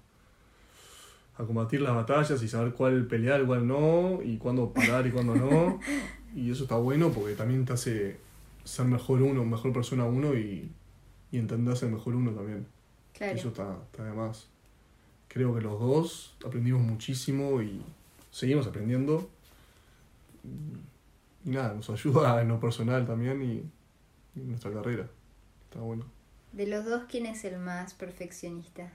a 1.36 1.44
combatir 1.44 1.80
las 1.80 1.94
batallas 1.94 2.42
y 2.42 2.48
saber 2.48 2.72
cuál 2.72 3.06
pelear, 3.06 3.44
cuál 3.44 3.66
no, 3.66 4.22
y 4.22 4.38
cuándo 4.38 4.72
parar 4.72 5.06
y 5.06 5.10
cuándo 5.10 5.34
no. 5.34 5.80
Y 6.34 6.50
eso 6.50 6.64
está 6.64 6.76
bueno 6.76 7.10
porque 7.12 7.34
también 7.34 7.64
te 7.64 7.72
hace 7.72 8.18
ser 8.62 8.84
mejor 8.84 9.22
uno, 9.22 9.42
mejor 9.46 9.72
persona 9.72 10.04
uno 10.04 10.34
y, 10.34 10.70
y 11.32 11.38
entenderse 11.38 11.86
mejor 11.86 12.14
uno 12.14 12.32
también. 12.32 12.66
Claro. 13.14 13.34
Eso 13.34 13.48
está, 13.48 13.78
está 13.90 14.04
de 14.04 14.12
más. 14.12 14.46
Creo 15.28 15.54
que 15.54 15.62
los 15.62 15.80
dos 15.80 16.36
aprendimos 16.44 16.82
muchísimo 16.82 17.62
y 17.62 17.80
seguimos 18.30 18.66
aprendiendo. 18.66 19.30
Y 21.44 21.50
nada, 21.50 21.72
nos 21.72 21.88
ayuda 21.88 22.42
en 22.42 22.48
lo 22.48 22.60
personal 22.60 23.06
también 23.06 23.42
y, 23.42 23.62
nuestra 24.36 24.72
carrera. 24.72 25.08
Está 25.64 25.80
bueno. 25.80 26.06
De 26.50 26.66
los 26.66 26.84
dos, 26.84 27.04
¿quién 27.08 27.24
es 27.26 27.44
el 27.44 27.56
más 27.60 27.94
perfeccionista? 27.94 28.90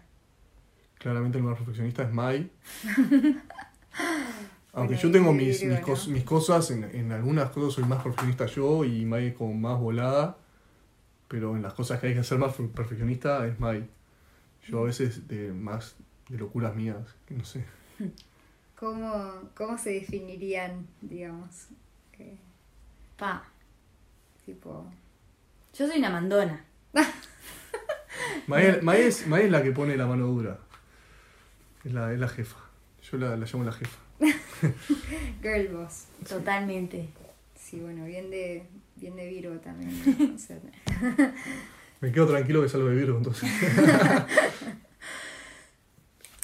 Claramente 0.99 1.37
el 1.37 1.43
más 1.43 1.57
perfeccionista 1.57 2.03
es 2.03 2.13
Mai. 2.13 2.49
Aunque 4.73 4.95
Bueno, 4.95 5.01
yo 5.01 5.11
tengo 5.11 5.33
mis, 5.33 5.63
mis, 5.65 6.07
mis 6.07 6.23
cosas, 6.23 6.71
en, 6.71 6.83
en 6.95 7.11
algunas 7.11 7.49
cosas 7.51 7.73
soy 7.73 7.83
más 7.85 8.01
perfeccionista 8.01 8.45
yo 8.45 8.85
y 8.85 9.05
Mai 9.05 9.27
es 9.27 9.33
como 9.35 9.53
más 9.53 9.79
volada, 9.79 10.37
pero 11.29 11.55
en 11.55 11.63
las 11.63 11.73
cosas 11.73 11.99
que 12.01 12.07
hay 12.07 12.15
que 12.15 12.23
ser 12.23 12.39
más 12.39 12.55
per- 12.55 12.69
perfeccionista 12.71 13.47
es 13.47 13.59
Mai. 13.59 13.89
Yo 14.67 14.81
a 14.81 14.83
veces 14.85 15.27
de 15.27 15.53
más 15.53 15.95
de 16.29 16.37
locuras 16.39 16.75
mías, 16.75 17.15
que 17.27 17.35
no 17.35 17.45
sé. 17.45 17.65
¿Cómo, 18.75 19.49
cómo 19.55 19.77
se 19.77 19.91
definirían, 19.91 20.87
digamos? 21.01 21.67
Eh, 22.19 22.37
Pa, 23.17 23.43
tipo... 24.45 24.85
yo 25.77 25.87
soy 25.87 25.97
una 25.99 26.09
mandona. 26.09 26.63
Mai, 28.47 28.65
es- 28.65 28.83
Mai 28.83 29.01
es, 29.01 29.25
es 29.27 29.51
la 29.51 29.63
que 29.63 29.71
pone 29.71 29.95
la 29.97 30.05
mano 30.05 30.27
dura. 30.27 30.57
Es 31.83 31.93
la, 31.93 32.11
es 32.13 32.19
la 32.19 32.27
jefa. 32.27 32.57
Yo 33.09 33.17
la, 33.17 33.35
la 33.35 33.45
llamo 33.45 33.63
la 33.63 33.71
jefa. 33.71 33.97
Girl 35.41 35.67
boss. 35.69 36.05
Totalmente. 36.27 37.09
Sí, 37.59 37.79
bueno, 37.79 38.05
bien 38.05 38.29
de, 38.29 38.63
bien 38.95 39.15
de 39.15 39.27
Virgo 39.29 39.55
también. 39.59 39.91
¿no? 40.19 40.35
O 40.35 40.37
sea, 40.37 40.57
Me 42.01 42.11
quedo 42.11 42.27
tranquilo 42.27 42.61
que 42.61 42.69
salgo 42.69 42.87
de 42.89 42.95
Virgo 42.95 43.17
entonces. 43.17 43.49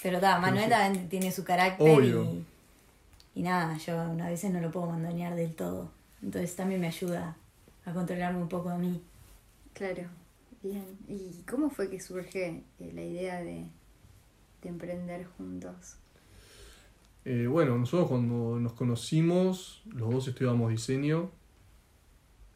Pero 0.02 0.20
ta, 0.20 0.40
Manuel 0.40 0.66
sí. 0.66 0.70
también 0.70 1.10
tiene 1.10 1.32
su 1.32 1.44
carácter 1.44 1.90
Obvio. 1.90 2.24
y, 2.24 2.46
y 3.36 3.44
nada, 3.44 3.76
yo 3.78 4.00
a 4.00 4.30
veces 4.30 4.52
no 4.52 4.60
lo 4.62 4.72
puedo 4.72 4.88
mandonear 4.88 5.36
del 5.36 5.54
todo. 5.54 5.92
Entonces 6.24 6.56
también 6.56 6.82
me 6.82 6.88
ayuda 6.88 7.36
a 7.86 7.94
controlarme 7.94 8.40
un 8.42 8.50
poco 8.50 8.70
a 8.70 8.78
mí. 8.78 9.02
Claro, 9.78 10.10
bien. 10.64 10.98
¿Y 11.08 11.44
cómo 11.44 11.70
fue 11.70 11.90
que 11.90 12.00
surge 12.00 12.64
eh, 12.80 12.92
la 12.94 13.04
idea 13.04 13.44
de, 13.44 13.70
de 14.64 14.70
emprender 14.70 15.26
juntos? 15.38 15.98
Eh, 17.26 17.46
bueno, 17.46 17.78
nosotros 17.78 18.10
cuando 18.10 18.60
nos 18.60 18.74
conocimos, 18.74 19.84
los 19.94 20.10
dos 20.10 20.28
estudiábamos 20.28 20.72
diseño 20.72 21.30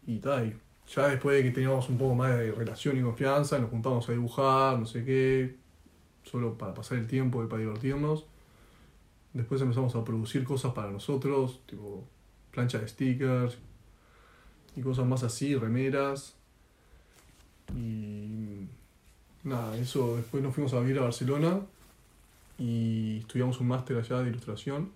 y 0.07 0.17
tal. 0.17 0.59
Ya 0.95 1.09
después 1.09 1.37
de 1.37 1.43
que 1.43 1.51
teníamos 1.51 1.87
un 1.89 1.97
poco 1.97 2.15
más 2.15 2.37
de 2.37 2.51
relación 2.51 2.97
y 2.97 3.01
confianza, 3.01 3.59
nos 3.59 3.69
juntamos 3.69 4.09
a 4.09 4.13
dibujar, 4.13 4.79
no 4.79 4.85
sé 4.85 5.05
qué, 5.05 5.57
solo 6.23 6.57
para 6.57 6.73
pasar 6.73 6.97
el 6.97 7.07
tiempo 7.07 7.43
y 7.43 7.47
para 7.47 7.61
divertirnos. 7.61 8.25
Después 9.33 9.61
empezamos 9.61 9.95
a 9.95 10.03
producir 10.03 10.43
cosas 10.43 10.73
para 10.73 10.89
nosotros, 10.89 11.61
tipo 11.67 12.03
plancha 12.51 12.79
de 12.79 12.87
stickers 12.87 13.57
y 14.75 14.81
cosas 14.81 15.05
más 15.05 15.23
así, 15.23 15.55
remeras. 15.55 16.40
Y 17.75 18.67
nada, 19.43 19.77
eso 19.77 20.17
después 20.17 20.43
nos 20.43 20.53
fuimos 20.53 20.73
a 20.73 20.79
vivir 20.79 20.99
a 20.99 21.03
Barcelona 21.03 21.61
y 22.57 23.19
estudiamos 23.19 23.59
un 23.59 23.67
máster 23.67 23.97
allá 23.97 24.19
de 24.19 24.29
ilustración. 24.29 24.91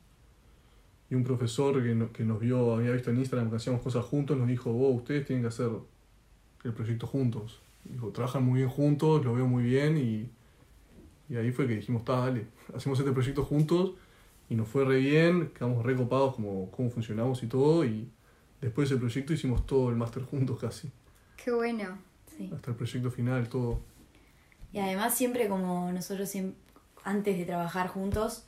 Y 1.09 1.15
un 1.15 1.23
profesor 1.23 1.83
que, 1.83 1.93
no- 1.93 2.11
que 2.11 2.23
nos 2.23 2.39
vio, 2.39 2.73
había 2.75 2.91
visto 2.91 3.11
en 3.11 3.17
Instagram 3.17 3.49
que 3.49 3.57
hacíamos 3.57 3.81
cosas 3.81 4.03
juntos, 4.05 4.38
nos 4.38 4.47
dijo, 4.47 4.71
oh, 4.71 4.89
ustedes 4.89 5.25
tienen 5.25 5.43
que 5.43 5.49
hacer 5.49 5.69
el 6.63 6.73
proyecto 6.73 7.05
juntos. 7.05 7.59
Dijo, 7.83 8.09
trabajan 8.09 8.43
muy 8.43 8.59
bien 8.59 8.69
juntos, 8.69 9.23
lo 9.23 9.33
veo 9.35 9.45
muy 9.45 9.63
bien 9.63 9.97
y, 9.97 10.27
y 11.31 11.38
ahí 11.38 11.51
fue 11.51 11.67
que 11.67 11.75
dijimos, 11.75 12.01
está, 12.01 12.17
dale, 12.17 12.47
hacemos 12.75 12.97
este 12.99 13.11
proyecto 13.11 13.43
juntos 13.45 13.91
y 14.49 14.55
nos 14.55 14.67
fue 14.67 14.83
re 14.83 14.97
bien, 14.97 15.49
quedamos 15.49 15.85
re 15.85 15.95
copados 15.95 16.35
como 16.35 16.71
cómo 16.71 16.89
funcionamos 16.89 17.43
y 17.43 17.47
todo 17.47 17.85
y 17.85 18.09
después 18.61 18.89
del 18.89 18.97
proyecto 18.99 19.33
hicimos 19.33 19.65
todo 19.67 19.89
el 19.89 19.95
máster 19.95 20.23
juntos 20.23 20.59
casi, 20.59 20.89
Qué 21.43 21.51
bueno. 21.51 21.99
Sí. 22.37 22.51
hasta 22.55 22.71
el 22.71 22.77
proyecto 22.77 23.11
final, 23.11 23.47
todo. 23.49 23.79
Y 24.73 24.79
además 24.79 25.13
siempre 25.15 25.47
como 25.47 25.91
nosotros 25.91 26.31
antes 27.03 27.37
de 27.37 27.45
trabajar 27.45 27.87
juntos, 27.87 28.43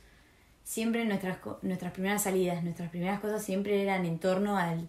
siempre 0.64 1.04
nuestras, 1.06 1.38
co- 1.38 1.58
nuestras 1.62 1.92
primeras 1.92 2.22
salidas, 2.24 2.62
nuestras 2.62 2.90
primeras 2.90 3.20
cosas 3.20 3.42
siempre 3.42 3.82
eran 3.82 4.04
en 4.04 4.18
torno 4.18 4.58
al, 4.58 4.88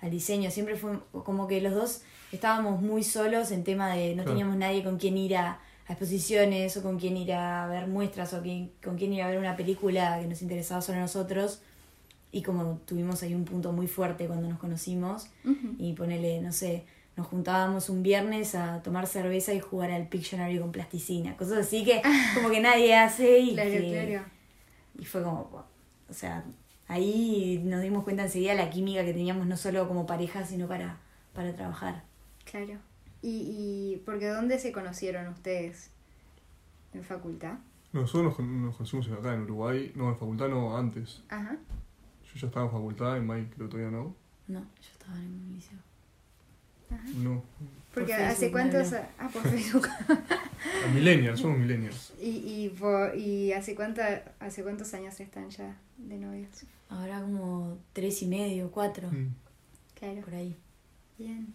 al 0.00 0.10
diseño. 0.10 0.50
Siempre 0.50 0.76
fue 0.76 0.98
como 1.24 1.46
que 1.46 1.60
los 1.60 1.74
dos 1.74 2.02
estábamos 2.32 2.80
muy 2.80 3.02
solos 3.02 3.50
en 3.50 3.64
tema 3.64 3.90
de 3.94 4.10
no 4.10 4.22
Claro. 4.22 4.30
teníamos 4.30 4.56
nadie 4.56 4.82
con 4.82 4.96
quien 4.98 5.18
ir 5.18 5.36
a, 5.36 5.58
a 5.86 5.92
exposiciones 5.92 6.76
o 6.78 6.82
con 6.82 6.98
quien 6.98 7.16
ir 7.16 7.32
a 7.34 7.66
ver 7.66 7.86
muestras 7.86 8.32
o 8.32 8.40
quien- 8.42 8.70
con 8.82 8.96
quien 8.96 9.12
ir 9.12 9.22
a 9.22 9.28
ver 9.28 9.38
una 9.38 9.56
película 9.56 10.18
que 10.20 10.26
nos 10.28 10.40
interesaba 10.40 10.80
solo 10.80 10.98
a 10.98 11.02
nosotros. 11.02 11.60
Y 12.32 12.42
como 12.42 12.80
tuvimos 12.86 13.22
ahí 13.24 13.34
un 13.34 13.44
punto 13.44 13.72
muy 13.72 13.88
fuerte 13.88 14.28
cuando 14.28 14.48
nos 14.48 14.58
conocimos 14.60 15.26
y 15.78 15.92
ponele, 15.94 16.40
no 16.40 16.52
sé, 16.52 16.84
nos 17.16 17.26
juntábamos 17.26 17.88
un 17.90 18.02
viernes 18.02 18.54
a 18.54 18.82
tomar 18.82 19.06
cerveza 19.06 19.52
y 19.52 19.60
jugar 19.60 19.90
al 19.90 20.08
Pictionary 20.08 20.58
con 20.58 20.72
plasticina, 20.72 21.36
cosas 21.36 21.58
así 21.66 21.84
que 21.84 22.00
como 22.34 22.50
que 22.50 22.60
nadie 22.60 22.96
hace 22.96 23.38
y 23.40 23.54
Claro, 23.54 23.70
que- 23.70 24.06
claro. 24.08 24.24
y 24.98 25.04
fue 25.04 25.22
como, 25.22 25.64
o 26.08 26.12
sea, 26.14 26.44
ahí 26.88 27.60
nos 27.64 27.82
dimos 27.82 28.04
cuenta 28.04 28.22
enseguida 28.24 28.54
la 28.54 28.70
química 28.70 29.04
que 29.04 29.12
teníamos 29.12 29.46
no 29.46 29.56
solo 29.56 29.86
como 29.88 30.06
pareja, 30.06 30.44
sino 30.46 30.66
para, 30.66 30.98
para 31.34 31.54
trabajar. 31.54 32.04
Claro. 32.44 32.78
¿Y, 33.22 33.28
y 33.96 34.02
porque 34.06 34.28
dónde 34.28 34.58
se 34.58 34.72
conocieron 34.72 35.28
ustedes? 35.28 35.90
¿En 36.94 37.04
facultad? 37.04 37.58
Nosotros 37.92 38.24
nos, 38.24 38.34
con- 38.36 38.62
nos 38.64 38.76
conocimos 38.76 39.08
acá 39.10 39.34
en 39.34 39.42
Uruguay, 39.42 39.92
no, 39.94 40.08
en 40.08 40.16
facultad 40.16 40.48
no, 40.48 40.76
antes. 40.76 41.22
Ajá. 41.28 41.56
Yo 42.32 42.40
ya 42.40 42.46
estaba 42.46 42.66
en 42.66 42.72
facultad, 42.72 43.16
en 43.16 43.26
Mike 43.26 43.50
creo 43.56 43.68
que 43.68 43.72
todavía 43.76 43.90
no. 43.98 44.14
No, 44.48 44.60
yo 44.60 44.88
estaba 44.92 45.16
en 45.18 45.26
un 45.32 45.52
liceo. 45.54 45.78
No. 47.16 47.42
Porque 47.94 48.14
hace 48.14 48.50
cuántos... 48.52 48.92
no, 48.92 48.98
Ah, 49.18 49.28
por 49.32 49.42
Facebook. 49.42 49.88
A 50.08 50.88
millennials, 50.94 51.40
somos 51.40 51.58
millennials. 51.58 52.12
¿Y, 52.20 52.28
y, 52.64 52.68
por- 52.70 53.16
y 53.16 53.52
hace, 53.52 53.74
cuánta, 53.74 54.32
hace 54.38 54.62
cuántos 54.62 54.94
años 54.94 55.18
están 55.20 55.50
ya 55.50 55.76
de 55.98 56.16
novios? 56.18 56.48
Ahora 56.88 57.20
como 57.20 57.78
tres 57.92 58.22
y 58.22 58.26
medio, 58.26 58.70
cuatro, 58.70 59.08
Mm. 59.10 59.34
Claro. 59.94 60.20
por 60.22 60.34
ahí. 60.34 60.56
Bien. 61.18 61.52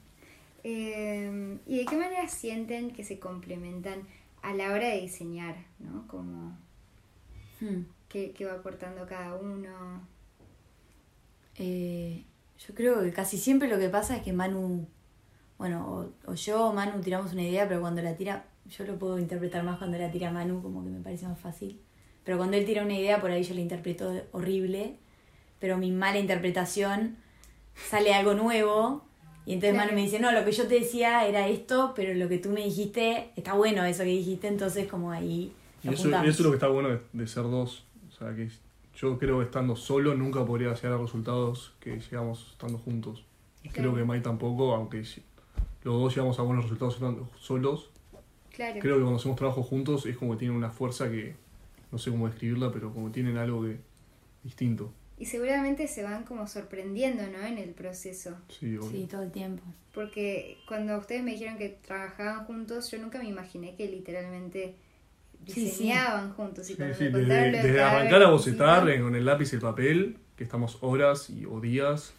Eh, 0.64 1.58
¿Y 1.66 1.78
de 1.78 1.86
qué 1.86 1.96
manera 1.96 2.28
sienten 2.28 2.92
que 2.92 3.04
se 3.04 3.18
complementan 3.20 4.02
a 4.42 4.54
la 4.54 4.72
hora 4.74 4.90
de 4.90 5.02
diseñar? 5.02 5.56
¿No? 5.80 6.08
Como 6.08 6.58
Hmm. 7.62 7.84
qué, 8.10 8.32
qué 8.34 8.46
va 8.46 8.54
aportando 8.54 9.06
cada 9.08 9.36
uno. 9.36 10.06
Eh, 11.58 12.24
yo 12.68 12.74
creo 12.76 13.02
que 13.02 13.14
casi 13.14 13.38
siempre 13.38 13.68
lo 13.70 13.80
que 13.80 13.90
pasa 13.90 14.18
es 14.18 14.24
que 14.24 14.34
Manu, 14.34 14.88
bueno, 15.58 16.12
o, 16.26 16.32
o 16.32 16.36
yo 16.36 16.68
o 16.70 16.74
Manu 16.74 17.02
tiramos 17.02 17.34
una 17.34 17.44
idea, 17.44 17.68
pero 17.68 17.82
cuando 17.82 18.02
la 18.02 18.16
tira, 18.16 18.46
yo 18.70 18.84
lo 18.86 18.98
puedo 18.98 19.20
interpretar 19.20 19.64
más 19.64 19.78
cuando 19.78 19.98
la 19.98 20.12
tira 20.12 20.32
Manu, 20.32 20.62
como 20.62 20.84
que 20.84 20.90
me 20.90 21.02
parece 21.02 21.28
más 21.28 21.40
fácil. 21.40 21.80
Pero 22.24 22.38
cuando 22.38 22.58
él 22.58 22.66
tira 22.66 22.84
una 22.84 22.98
idea, 22.98 23.22
por 23.22 23.32
ahí 23.32 23.44
yo 23.44 23.54
la 23.54 23.62
interpreto 23.62 24.12
horrible, 24.32 24.96
pero 25.60 25.78
mi 25.78 25.92
mala 25.92 26.20
interpretación 26.20 27.18
sale 27.90 28.14
algo 28.14 28.34
nuevo. 28.34 29.06
Y 29.46 29.54
entonces 29.54 29.74
Claro. 29.76 29.88
Manu 29.92 29.96
me 29.96 30.06
dice, 30.06 30.20
no, 30.20 30.32
lo 30.32 30.44
que 30.44 30.52
yo 30.52 30.68
te 30.68 30.80
decía 30.80 31.28
era 31.28 31.48
esto, 31.48 31.94
pero 31.96 32.14
lo 32.16 32.28
que 32.28 32.40
tú 32.40 32.50
me 32.50 32.62
dijiste, 32.64 33.30
está 33.36 33.54
bueno 33.54 33.86
eso 33.86 34.00
que 34.04 34.10
dijiste, 34.10 34.48
entonces 34.48 34.88
como 34.88 35.12
ahí... 35.12 35.54
Y 35.84 35.90
eso, 35.90 36.10
eso 36.10 36.24
es 36.24 36.40
lo 36.40 36.50
que 36.50 36.56
está 36.56 36.68
bueno 36.68 36.90
de, 36.90 37.00
de 37.14 37.28
ser 37.28 37.44
dos. 37.44 37.84
O 38.10 38.12
sea, 38.18 38.36
que 38.36 38.50
yo 38.98 39.20
creo 39.20 39.38
que 39.38 39.46
estando 39.46 39.76
solo 39.76 40.16
nunca 40.16 40.44
podría 40.44 40.74
llegar 40.74 40.94
a 40.94 40.98
resultados 40.98 41.74
que 41.80 42.00
llegamos 42.00 42.48
estando 42.54 42.80
juntos. 42.80 43.24
Y 43.64 43.70
Claro. 43.70 43.92
creo 43.94 44.04
que 44.04 44.12
Mike 44.12 44.24
tampoco, 44.24 44.74
aunque 44.74 45.04
los 45.86 46.02
dos 46.02 46.14
llegamos 46.14 46.38
a 46.40 46.42
buenos 46.42 46.66
resultados 46.66 47.00
solos. 47.40 47.90
Claro. 48.54 48.80
Creo 48.80 48.96
que 48.96 49.02
cuando 49.02 49.20
hacemos 49.20 49.38
trabajo 49.38 49.64
juntos 49.64 50.06
es 50.06 50.18
como 50.18 50.34
que 50.34 50.40
tienen 50.40 50.58
una 50.58 50.72
fuerza 50.72 51.10
que 51.10 51.36
no 51.92 51.98
sé 51.98 52.10
cómo 52.12 52.28
describirla, 52.28 52.72
pero 52.72 52.92
como 52.92 53.12
tienen 53.12 53.38
algo 53.38 53.64
que 53.64 53.78
distinto. 54.44 54.92
Y 55.18 55.26
seguramente 55.26 55.88
se 55.88 56.04
van 56.04 56.24
como 56.24 56.48
sorprendiendo, 56.48 57.24
¿no? 57.28 57.46
En 57.46 57.58
el 57.58 57.70
proceso. 57.70 58.36
Sí, 58.50 58.76
obvio. 58.78 58.90
Sí, 58.90 59.08
todo 59.10 59.22
el 59.22 59.32
tiempo. 59.32 59.64
Porque 59.94 60.58
cuando 60.68 60.98
ustedes 60.98 61.24
me 61.24 61.32
dijeron 61.32 61.58
que 61.58 61.70
trabajaban 61.70 62.46
juntos, 62.46 62.92
yo 62.92 62.98
nunca 62.98 63.20
me 63.20 63.30
imaginé 63.30 63.76
que 63.76 63.88
literalmente 63.88 64.76
Sí, 65.48 65.54
sí. 65.54 65.62
diseñaban 65.66 66.34
juntos. 66.34 66.68
Y 66.70 66.74
Sí, 66.74 66.78
cuando 66.78 66.96
sí, 66.98 67.04
me 67.10 67.20
desde, 67.20 67.72
de 67.72 67.82
arrancar 67.82 68.24
a 68.24 68.30
bocetar 68.32 68.90
eh, 68.90 69.00
con 69.00 69.16
el 69.16 69.24
lápiz 69.24 69.54
y 69.54 69.56
el 69.56 69.62
papel, 69.62 70.18
que 70.36 70.44
estamos 70.44 70.80
horas 70.82 71.30
y, 71.30 71.46
o 71.46 71.62
días, 71.62 72.14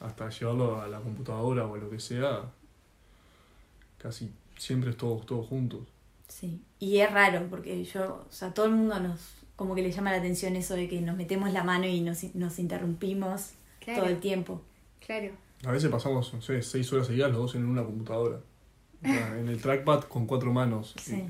hasta 0.00 0.30
llevarlo 0.30 0.80
a 0.80 0.88
la 0.88 0.98
computadora 1.00 1.66
o 1.66 1.74
a 1.74 1.78
lo 1.78 1.90
que 1.90 2.00
sea, 2.00 2.50
casi 3.98 4.30
siempre 4.56 4.90
es 4.90 4.96
todos, 4.96 5.26
todos 5.26 5.46
juntos. 5.46 5.80
Sí, 6.28 6.60
y 6.78 6.98
es 6.98 7.10
raro 7.12 7.46
porque 7.48 7.84
yo, 7.84 8.26
o 8.28 8.32
sea, 8.32 8.52
todo 8.52 8.66
el 8.66 8.72
mundo 8.72 8.98
nos, 9.00 9.20
como 9.56 9.74
que 9.74 9.82
le 9.82 9.90
llama 9.90 10.10
la 10.12 10.18
atención 10.18 10.56
eso 10.56 10.74
de 10.74 10.88
que 10.88 11.00
nos 11.00 11.16
metemos 11.16 11.52
la 11.52 11.64
mano 11.64 11.86
y 11.86 12.00
nos, 12.00 12.22
nos 12.34 12.58
interrumpimos 12.58 13.52
Claro. 13.80 14.02
todo 14.02 14.10
el 14.10 14.20
tiempo. 14.20 14.60
Claro. 15.04 15.30
A 15.64 15.72
veces 15.72 15.90
pasamos, 15.90 16.32
no 16.34 16.42
sé, 16.42 16.62
seis 16.62 16.92
horas 16.92 17.06
seguidas 17.06 17.30
los 17.30 17.38
dos 17.40 17.54
en 17.54 17.64
una 17.66 17.82
computadora. 17.84 18.40
En 19.02 19.48
el 19.48 19.60
trackpad 19.62 20.02
con 20.04 20.26
cuatro 20.26 20.52
manos. 20.52 20.94
Sí, 21.00 21.24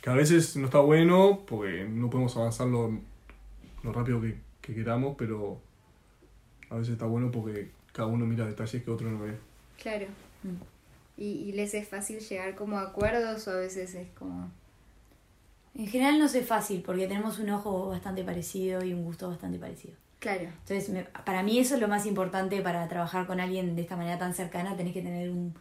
que 0.00 0.08
a 0.10 0.14
veces 0.14 0.56
no 0.56 0.64
está 0.66 0.80
bueno 0.80 1.42
porque 1.46 1.84
no 1.84 2.08
podemos 2.08 2.34
avanzar 2.36 2.66
lo, 2.66 2.98
lo 3.82 3.92
rápido 3.92 4.20
que, 4.22 4.38
que 4.62 4.74
queramos, 4.74 5.14
pero 5.18 5.60
a 6.70 6.76
veces 6.76 6.94
está 6.94 7.04
bueno 7.04 7.30
porque 7.30 7.70
cada 7.92 8.08
uno 8.08 8.24
mira 8.24 8.46
detalles 8.46 8.82
que 8.82 8.90
otro 8.90 9.10
no 9.10 9.20
ve. 9.20 9.36
Claro. 9.82 10.06
Mm. 10.42 10.48
Y, 11.20 11.24
y 11.48 11.52
les 11.52 11.74
es 11.74 11.86
fácil 11.86 12.18
llegar 12.18 12.56
como 12.56 12.78
a 12.78 12.82
acuerdos 12.82 13.46
o 13.46 13.52
a 13.52 13.56
veces 13.56 13.94
es 13.94 14.08
como... 14.18 14.50
En 15.74 15.86
general 15.86 16.18
no 16.18 16.24
es 16.26 16.46
fácil 16.46 16.82
porque 16.82 17.06
tenemos 17.06 17.38
un 17.38 17.50
ojo 17.50 17.88
bastante 17.90 18.24
parecido 18.24 18.82
y 18.84 18.92
un 18.92 19.04
gusto 19.04 19.28
bastante 19.28 19.58
parecido. 19.58 19.94
Claro. 20.18 20.42
Entonces, 20.44 20.88
me- 20.88 21.04
para 21.04 21.42
mí 21.42 21.58
eso 21.58 21.74
es 21.76 21.80
lo 21.80 21.86
más 21.88 22.06
importante 22.06 22.60
para 22.60 22.88
trabajar 22.88 23.26
con 23.26 23.38
alguien 23.38 23.76
de 23.76 23.82
esta 23.82 23.96
manera 23.96 24.18
tan 24.18 24.34
cercana, 24.34 24.76
tenés 24.76 24.92
que 24.94 25.02
tener 25.02 25.30
un, 25.30 25.54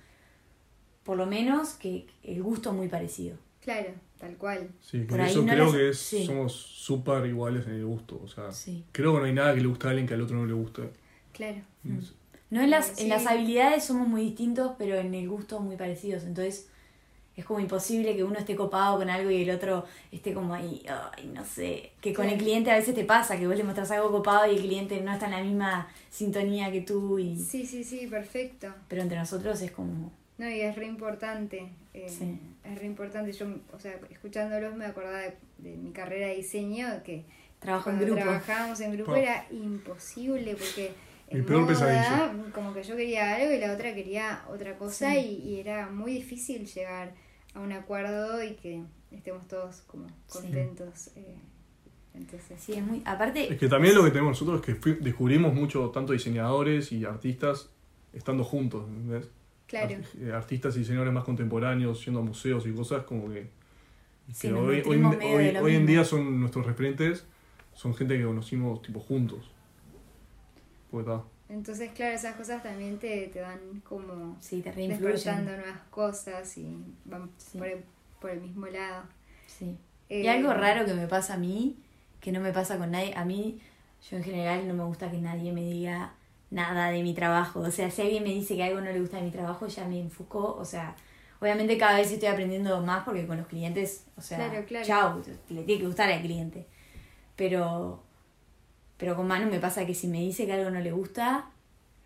por 1.03 1.15
lo 1.17 1.25
menos, 1.27 1.73
que 1.73 2.07
el 2.23 2.41
gusto 2.41 2.73
muy 2.73 2.87
parecido. 2.87 3.37
Claro, 3.61 3.89
tal 4.17 4.35
cual. 4.37 4.69
Sí, 4.81 5.01
Por 5.01 5.19
eso 5.21 5.41
no 5.43 5.51
creo 5.53 5.65
las- 5.65 5.73
que 5.75 5.89
es, 5.89 5.99
sí. 5.99 6.25
somos 6.25 6.53
súper 6.53 7.25
iguales 7.27 7.67
en 7.67 7.73
el 7.75 7.85
gusto. 7.85 8.19
O 8.23 8.27
sea, 8.27 8.51
Sí. 8.51 8.83
creo 8.91 9.13
que 9.13 9.19
no 9.19 9.25
hay 9.25 9.33
nada 9.33 9.53
que 9.53 9.61
le 9.61 9.67
guste 9.67 9.87
a 9.87 9.89
alguien 9.91 10.07
que 10.07 10.13
al 10.15 10.21
otro 10.21 10.37
no 10.37 10.45
le 10.45 10.53
guste. 10.53 10.89
Claro. 11.33 11.61
Mm. 11.83 11.99
No 12.49 12.61
en 12.61 12.69
las, 12.71 12.87
Sí. 12.87 13.03
en 13.03 13.09
las 13.09 13.27
habilidades 13.27 13.83
somos 13.83 14.07
muy 14.07 14.21
distintos, 14.23 14.73
pero 14.77 14.95
en 14.95 15.13
el 15.13 15.27
gusto 15.29 15.59
muy 15.59 15.75
parecidos. 15.75 16.23
Entonces 16.23 16.67
es 17.35 17.45
como 17.45 17.59
imposible 17.61 18.15
que 18.15 18.23
uno 18.23 18.37
esté 18.37 18.55
copado 18.55 18.97
con 18.97 19.09
algo 19.09 19.29
y 19.31 19.43
el 19.43 19.51
otro 19.51 19.85
esté 20.11 20.33
como 20.33 20.53
ahí, 20.53 20.83
ay, 21.15 21.27
no 21.33 21.45
sé. 21.45 21.91
Que 22.01 22.13
con 22.13 22.27
el 22.27 22.37
cliente 22.37 22.69
a 22.71 22.75
veces 22.75 22.93
te 22.95 23.05
pasa, 23.05 23.37
que 23.37 23.47
vos 23.47 23.55
le 23.55 23.63
mostrás 23.63 23.91
algo 23.91 24.11
copado 24.11 24.51
y 24.51 24.55
el 24.55 24.61
cliente 24.61 24.99
no 25.01 25.13
está 25.13 25.25
en 25.27 25.31
la 25.31 25.41
misma 25.43 25.87
sintonía 26.09 26.71
que 26.71 26.81
tú. 26.81 27.17
Y... 27.19 27.37
Sí, 27.39 27.65
sí, 27.65 27.83
sí, 27.83 28.07
perfecto. 28.07 28.67
Pero 28.89 29.01
entre 29.03 29.17
nosotros 29.17 29.61
es 29.61 29.71
como... 29.71 30.11
No, 30.37 30.49
y 30.49 30.59
es 30.61 30.75
re 30.75 30.85
importante. 30.87 31.69
eh, 31.93 32.07
Sí. 32.09 32.39
Es 32.63 32.77
re 32.79 32.85
importante. 32.87 33.31
Yo, 33.31 33.45
o 33.73 33.79
sea, 33.79 33.97
escuchándolos 34.09 34.75
me 34.75 34.85
acordaba 34.85 35.19
de, 35.19 35.35
de 35.59 35.75
mi 35.77 35.91
carrera 35.91 36.27
de 36.27 36.35
diseño, 36.37 36.87
que 37.05 37.23
Trabajo 37.59 37.89
en 37.89 37.99
grupo. 37.99 38.15
trabajábamos 38.21 38.79
en 38.81 38.93
grupo 38.93 39.15
era 39.15 39.45
imposible 39.51 40.55
porque 40.55 40.91
Mi 41.31 41.41
peor 41.43 41.61
moda, 41.61 41.69
pesadilla. 41.73 42.33
como 42.53 42.73
que 42.73 42.83
yo 42.83 42.95
quería 42.95 43.35
algo 43.35 43.51
y 43.53 43.59
la 43.59 43.73
otra 43.73 43.93
quería 43.93 44.43
otra 44.49 44.77
cosa 44.77 45.13
Sí. 45.13 45.19
y, 45.43 45.49
y 45.49 45.59
era 45.59 45.89
muy 45.89 46.13
difícil 46.13 46.65
llegar 46.65 47.13
a 47.53 47.59
un 47.59 47.71
acuerdo 47.71 48.43
y 48.43 48.55
que 48.55 48.83
estemos 49.11 49.47
todos 49.47 49.81
como 49.81 50.07
Sí. 50.07 50.13
contentos. 50.27 51.11
eh, 51.15 51.37
entonces, 52.15 52.59
Sí, 52.59 52.73
es 52.73 52.83
muy... 52.83 53.01
Aparte... 53.05 53.53
Es 53.53 53.59
que 53.59 53.67
también 53.67 53.95
lo 53.95 54.03
que 54.03 54.09
tenemos 54.11 54.31
nosotros 54.31 54.67
es 54.67 54.79
que 54.79 54.95
descubrimos 54.95 55.53
mucho, 55.53 55.89
tanto 55.91 56.11
diseñadores 56.13 56.91
y 56.91 57.05
artistas, 57.05 57.69
estando 58.13 58.43
juntos. 58.43 58.87
¿entendés? 58.89 59.29
claro, 59.67 59.95
Art- 59.97 60.15
eh, 60.19 60.31
Artistas 60.33 60.75
y 60.75 60.79
diseñadores 60.79 61.13
más 61.13 61.23
contemporáneos, 61.23 62.03
yendo 62.03 62.19
a 62.21 62.23
museos 62.23 62.65
y 62.65 62.71
cosas 62.73 63.03
como 63.03 63.29
que. 63.29 63.49
Sí, 64.33 64.47
que 64.47 64.53
nos 64.53 64.61
hoy, 64.61 64.81
hoy, 64.85 65.57
hoy- 65.61 65.75
en 65.75 65.85
día 65.85 66.03
son 66.03 66.39
nuestros 66.39 66.65
referentes, 66.65 67.25
son 67.73 67.93
gente 67.95 68.17
que 68.17 68.23
conocimos 68.25 68.81
tipo 68.81 68.99
juntos. 68.99 69.49
Está. 70.91 71.23
entonces 71.49 71.91
claro, 71.93 72.15
esas 72.15 72.35
cosas 72.35 72.63
también 72.63 72.97
te, 72.99 73.27
te 73.27 73.41
van 73.41 73.81
como 73.87 74.37
Sí, 74.39 74.61
te 74.61 74.71
despertando 74.71 75.51
nuevas 75.51 75.79
cosas 75.89 76.57
y 76.57 76.77
van 77.05 77.29
Sí. 77.37 77.57
por, 77.57 77.67
el, 77.67 77.83
por 78.19 78.29
el 78.31 78.41
mismo 78.41 78.65
lado. 78.67 79.03
Sí. 79.47 79.77
Eh, 80.09 80.21
Y 80.21 80.27
algo 80.27 80.53
raro 80.53 80.85
que 80.85 80.93
me 80.93 81.07
pasa 81.07 81.35
a 81.35 81.37
mí, 81.37 81.77
que 82.19 82.31
no 82.31 82.39
me 82.39 82.51
pasa 82.51 82.77
con 82.77 82.91
nadie, 82.91 83.13
a 83.15 83.23
mí, 83.25 83.59
yo 84.09 84.17
en 84.17 84.23
general 84.23 84.67
no 84.67 84.73
me 84.73 84.83
gusta 84.83 85.11
que 85.11 85.17
nadie 85.19 85.51
me 85.51 85.61
diga 85.61 86.13
nada 86.51 86.89
de 86.89 87.03
mi 87.03 87.13
trabajo. 87.13 87.59
O 87.59 87.69
sea, 87.71 87.91
si 87.91 88.01
alguien 88.01 88.23
me 88.23 88.29
dice 88.29 88.55
que 88.55 88.63
algo 88.63 88.81
no 88.81 88.91
le 88.91 88.99
gusta 88.99 89.17
de 89.17 89.23
mi 89.23 89.31
trabajo, 89.31 89.67
ya 89.67 89.85
me 89.87 89.99
enfocó. 89.99 90.55
O 90.55 90.65
sea, 90.65 90.95
obviamente 91.39 91.77
cada 91.77 91.97
vez 91.97 92.11
estoy 92.11 92.27
aprendiendo 92.29 92.81
más 92.81 93.03
porque 93.03 93.27
con 93.27 93.37
los 93.37 93.45
clientes, 93.47 94.05
o 94.17 94.21
sea, 94.21 94.37
Claro, 94.49 94.65
claro. 94.65 94.85
chao, 94.85 95.21
le 95.49 95.63
tiene 95.63 95.81
que 95.81 95.85
gustar 95.87 96.09
al 96.11 96.21
cliente. 96.21 96.65
Pero, 97.35 98.03
pero 98.99 99.15
con 99.15 99.25
Manu 99.27 99.49
me 99.49 99.59
pasa 99.59 99.85
que 99.87 99.95
si 99.95 100.07
me 100.07 100.19
dice 100.19 100.45
que 100.45 100.53
algo 100.53 100.69
no 100.69 100.79
le 100.81 100.91
gusta, 100.91 101.49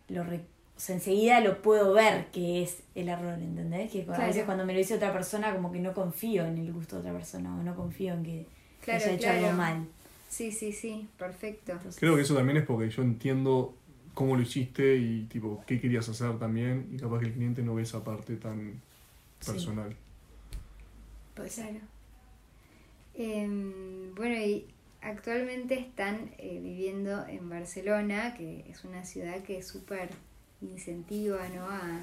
lo 0.08 0.24
re- 0.24 0.46
o 0.78 0.80
sea, 0.80 0.96
enseguida 0.96 1.40
lo 1.42 1.62
puedo 1.62 1.92
ver 1.94 2.28
que 2.32 2.64
es 2.64 2.84
el 2.96 3.10
error, 3.10 3.38
¿entendés? 3.40 3.92
Que 3.92 4.08
a 4.10 4.26
veces 4.26 4.46
cuando 4.46 4.66
me 4.66 4.72
lo 4.74 4.80
dice 4.80 4.96
otra 4.96 5.12
persona 5.12 5.54
como 5.54 5.72
que 5.72 5.80
no 5.80 5.94
confío 5.94 6.46
en 6.46 6.58
el 6.58 6.72
gusto 6.72 6.96
de 6.96 7.02
otra 7.02 7.14
persona 7.14 7.54
o 7.56 7.62
no 7.64 7.76
confío 7.76 8.14
en 8.14 8.24
que 8.24 8.46
Claro, 8.82 9.04
haya 9.04 9.14
hecho 9.14 9.24
claro. 9.28 9.46
algo 9.48 9.58
mal. 9.58 9.88
Sí, 10.30 10.52
sí, 10.52 10.72
sí, 10.74 11.08
perfecto. 11.18 11.74
Entonces, 11.74 12.00
Creo 12.00 12.16
que 12.16 12.22
eso 12.24 12.34
también 12.36 12.58
es 12.58 12.66
porque 12.66 12.90
yo 12.90 13.02
entiendo 13.04 13.76
cómo 14.16 14.36
lo 14.36 14.42
hiciste 14.42 14.96
y 14.98 15.24
tipo 15.26 15.64
qué 15.68 15.80
querías 15.80 16.08
hacer 16.10 16.38
también 16.40 16.90
y 16.94 16.98
capaz 16.98 17.20
que 17.20 17.26
el 17.28 17.34
cliente 17.34 17.62
no 17.64 17.76
ve 17.76 17.84
esa 17.84 18.04
parte 18.04 18.36
tan 18.38 18.82
personal. 19.46 19.96
puede 21.36 21.50
ser. 21.50 21.70
Claro. 21.70 21.86
Em, 23.16 24.14
bueno, 24.16 24.36
y 24.36 24.66
actualmente 25.04 25.76
están 25.80 26.32
eh, 26.38 26.60
viviendo 26.62 27.26
en 27.28 27.50
Barcelona, 27.50 28.34
que 28.36 28.66
es 28.70 28.84
una 28.84 29.04
ciudad 29.06 29.44
que 29.44 29.58
es 29.60 29.68
súper 29.68 30.10
incentiva 30.62 31.48
¿no? 31.50 31.66
a, 31.70 32.00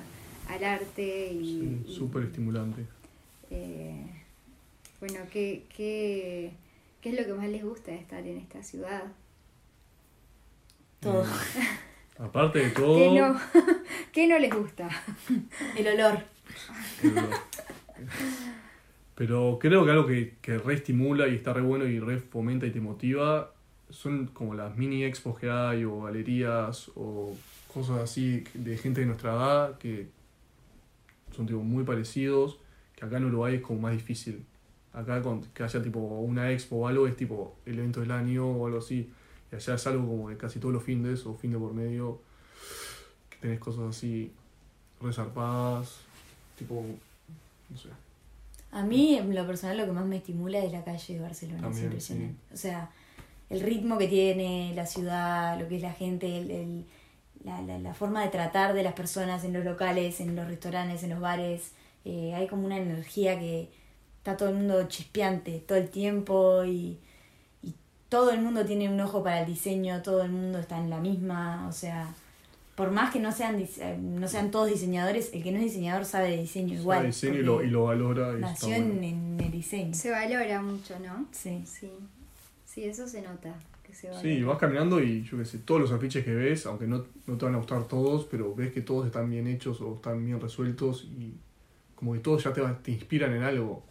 al 0.49 0.65
arte 0.65 1.33
y... 1.33 1.83
Sí, 1.87 1.95
súper 1.95 2.25
estimulante. 2.25 2.87
eh, 3.51 4.07
bueno, 5.01 5.21
¿qué, 5.33 5.65
qué, 5.75 6.53
¿qué 7.01 7.11
es 7.11 7.15
lo 7.19 7.25
que 7.25 7.33
más 7.33 7.49
les 7.49 7.65
gusta 7.65 7.91
de 7.91 7.97
estar 7.99 8.27
en 8.27 8.37
esta 8.37 8.63
ciudad? 8.63 9.05
Todo. 11.01 11.25
Eh, 11.25 12.19
aparte 12.19 12.59
de 12.59 12.71
todo, 12.71 12.97
¿Qué 12.97 13.11
no, 13.19 13.41
¿Qué 14.13 14.27
no 14.27 14.39
les 14.39 14.53
gusta? 14.55 14.91
El 15.77 15.89
olor. 15.89 16.23
el 17.03 17.11
olor. 17.17 17.31
Pero 19.21 19.59
creo 19.61 19.85
que 19.85 19.91
algo 19.91 20.07
que, 20.07 20.37
que 20.41 20.57
re 20.57 20.73
estimula 20.73 21.29
y 21.29 21.35
está 21.35 21.53
re 21.53 21.61
bueno 21.61 21.85
y 21.85 22.01
re 22.01 22.21
fomenta 22.21 22.65
y 22.65 22.71
te 22.71 22.81
motiva 22.81 23.53
son 23.91 24.29
como 24.29 24.55
las 24.55 24.79
mini 24.79 25.05
expos 25.05 25.39
que 25.39 25.51
hay 25.51 25.85
o 25.85 26.05
galerías 26.05 26.91
o 26.95 27.37
cosas 27.71 27.99
así 27.99 28.45
de 28.55 28.79
gente 28.79 29.03
de 29.03 29.07
nuestra 29.07 29.33
edad 29.33 29.77
que 29.77 30.09
son 31.37 31.45
tipo 31.45 31.59
muy 31.59 31.85
parecidos, 31.85 32.61
que 32.97 33.05
acá 33.05 33.19
en 33.19 33.27
Uruguay 33.27 33.57
es 33.57 33.61
como 33.61 33.79
más 33.81 33.93
difícil. 33.93 34.43
Acá 34.95 35.21
con, 35.21 35.43
que 35.53 35.65
haya 35.65 35.83
tipo 35.83 35.99
una 35.99 36.51
expo 36.51 36.77
o 36.77 36.89
algo 36.89 37.07
es 37.07 37.15
tipo 37.15 37.59
el 37.67 37.79
evento 37.79 38.01
del 38.01 38.13
año 38.13 38.49
o 38.51 38.65
algo 38.65 38.79
así. 38.79 39.13
Y 39.53 39.55
allá 39.55 39.75
es 39.75 39.87
algo 39.87 40.07
como 40.07 40.31
de 40.31 40.39
casi 40.39 40.59
todos 40.59 40.73
los 40.73 40.83
fines 40.83 41.27
o 41.27 41.35
fin 41.35 41.53
de 41.53 41.59
por 41.59 41.75
medio 41.75 42.23
que 43.29 43.37
tenés 43.37 43.61
cosas 43.61 43.95
así 43.95 44.33
resarpadas, 44.99 46.01
tipo, 46.57 46.87
no 47.69 47.77
sé. 47.77 47.91
A 48.73 48.83
mí, 48.85 49.17
en 49.17 49.35
lo 49.35 49.47
personal, 49.47 49.77
lo 49.79 49.87
que 49.87 49.93
más 49.93 50.05
me 50.07 50.17
estimula 50.19 50.59
es 50.61 50.71
la 50.73 50.85
calle 50.85 51.15
de 51.15 51.21
Barcelona. 51.21 51.69
es 51.71 51.77
impresionante. 51.87 52.41
O 52.55 52.57
sea, 52.57 52.91
el 53.49 53.61
ritmo 53.61 53.99
que 53.99 54.07
tiene 54.09 54.73
la 54.75 54.87
ciudad, 54.87 55.59
lo 55.61 55.67
que 55.69 55.77
es 55.77 55.83
la 55.83 55.93
gente, 55.93 56.39
el, 56.39 56.51
el- 56.51 56.87
la, 57.45 57.63
la, 57.63 57.79
la 57.79 57.95
forma 57.95 58.23
de 58.23 58.29
tratar 58.29 58.75
de 58.75 58.83
las 58.83 58.93
personas 58.93 59.45
en 59.45 59.55
los 59.55 59.65
locales, 59.65 60.21
en 60.21 60.37
los 60.37 60.47
restaurantes, 60.47 61.03
en 61.03 61.11
los 61.11 61.21
bares. 61.21 61.73
eh, 62.05 62.35
hay 62.35 62.47
como 62.47 62.65
una 62.67 62.77
energía 62.79 63.39
que 63.39 63.71
está 64.19 64.37
todo 64.37 64.51
el 64.51 64.57
mundo 64.57 64.87
chispeante 64.89 65.59
todo 65.61 65.79
el 65.79 65.89
tiempo 65.89 66.65
y, 66.65 66.99
y 67.63 67.75
todo 68.11 68.31
el 68.33 68.41
mundo 68.43 68.65
tiene 68.67 68.89
un 68.91 69.01
ojo 69.01 69.23
para 69.23 69.41
el 69.41 69.47
diseño, 69.47 70.03
todo 70.03 70.23
el 70.23 70.31
mundo 70.33 70.59
está 70.59 70.79
en 70.79 70.91
la 70.91 70.99
misma. 71.01 71.67
O 71.69 71.73
sea, 71.73 72.15
por 72.81 72.93
más 72.93 73.12
que 73.12 73.21
no 73.21 73.31
sean, 73.31 73.59
dise- 73.59 73.83
eh, 73.83 73.99
no 74.01 74.27
sean 74.27 74.51
todos 74.51 74.71
diseñadores, 74.71 75.35
el 75.35 75.43
que 75.43 75.53
no 75.53 75.59
es 75.59 75.64
diseñador 75.64 76.07
sabe 76.07 76.31
de 76.31 76.38
diseño 76.38 76.73
igual. 76.81 76.99
Sabe 77.01 77.07
diseño 77.09 77.38
y 77.40 77.43
lo, 77.43 77.53
porque 77.57 77.66
y 77.69 77.71
lo 77.71 77.85
valora. 77.85 78.33
Y 78.38 78.40
Nació 78.40 78.75
en, 78.75 78.88
bueno. 78.88 79.03
en 79.07 79.40
el 79.40 79.51
diseño. 79.53 79.93
Se 79.93 80.11
valora 80.11 80.62
mucho, 80.62 80.99
¿no? 80.99 81.27
Sí. 81.31 81.62
Sí, 81.66 81.90
sí, 82.64 82.85
eso 82.85 83.07
se 83.07 83.21
nota, 83.21 83.55
que 83.87 83.93
se 83.93 84.07
valora. 84.09 84.23
Sí, 84.23 84.43
vas 84.43 84.57
caminando 84.57 85.03
y 85.03 85.23
yo 85.25 85.37
qué 85.37 85.45
sé, 85.45 85.59
todos 85.59 85.79
los 85.83 85.93
afiches 85.93 86.25
que 86.25 86.35
ves, 86.35 86.64
aunque 86.64 86.87
no, 86.87 87.05
no 87.27 87.37
te 87.37 87.45
van 87.45 87.55
a 87.55 87.59
gustar 87.59 87.85
todos, 87.87 88.25
pero 88.31 88.55
ves 88.55 88.73
que 88.73 88.81
todos 88.81 89.05
están 89.05 89.29
bien 89.29 89.47
hechos 89.47 89.83
o 89.83 89.97
están 89.97 90.25
bien 90.25 90.40
resueltos 90.40 91.05
y 91.19 91.35
como 91.95 92.14
que 92.14 92.21
todos 92.21 92.43
ya 92.43 92.55
te, 92.55 92.62
va- 92.62 92.79
te 92.83 92.93
inspiran 92.93 93.35
en 93.35 93.43
algo. 93.43 93.83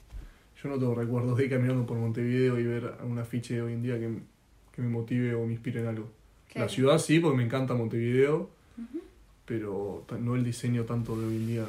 Yo 0.64 0.68
no 0.70 0.80
tengo 0.80 0.96
recuerdos 0.96 1.38
de 1.38 1.44
ir 1.46 1.50
caminando 1.52 1.86
por 1.86 1.98
Montevideo 2.00 2.58
y 2.60 2.64
ver 2.64 2.92
un 3.08 3.20
afiche 3.20 3.54
de 3.54 3.62
hoy 3.62 3.74
en 3.74 3.84
día 3.84 4.00
que, 4.00 4.10
que 4.74 4.82
me 4.82 4.90
motive 4.90 5.36
o 5.36 5.46
me 5.46 5.54
inspire 5.54 5.82
en 5.82 5.88
algo. 5.88 6.10
Claro. 6.52 6.66
La 6.66 6.70
ciudad 6.74 6.98
sí, 6.98 7.20
porque 7.20 7.38
me 7.38 7.44
encanta 7.46 7.76
Montevideo, 7.76 8.50
pero 9.50 10.06
no 10.20 10.36
el 10.36 10.44
diseño 10.44 10.84
tanto 10.84 11.20
de 11.20 11.26
hoy 11.26 11.36
en 11.38 11.48
día 11.48 11.66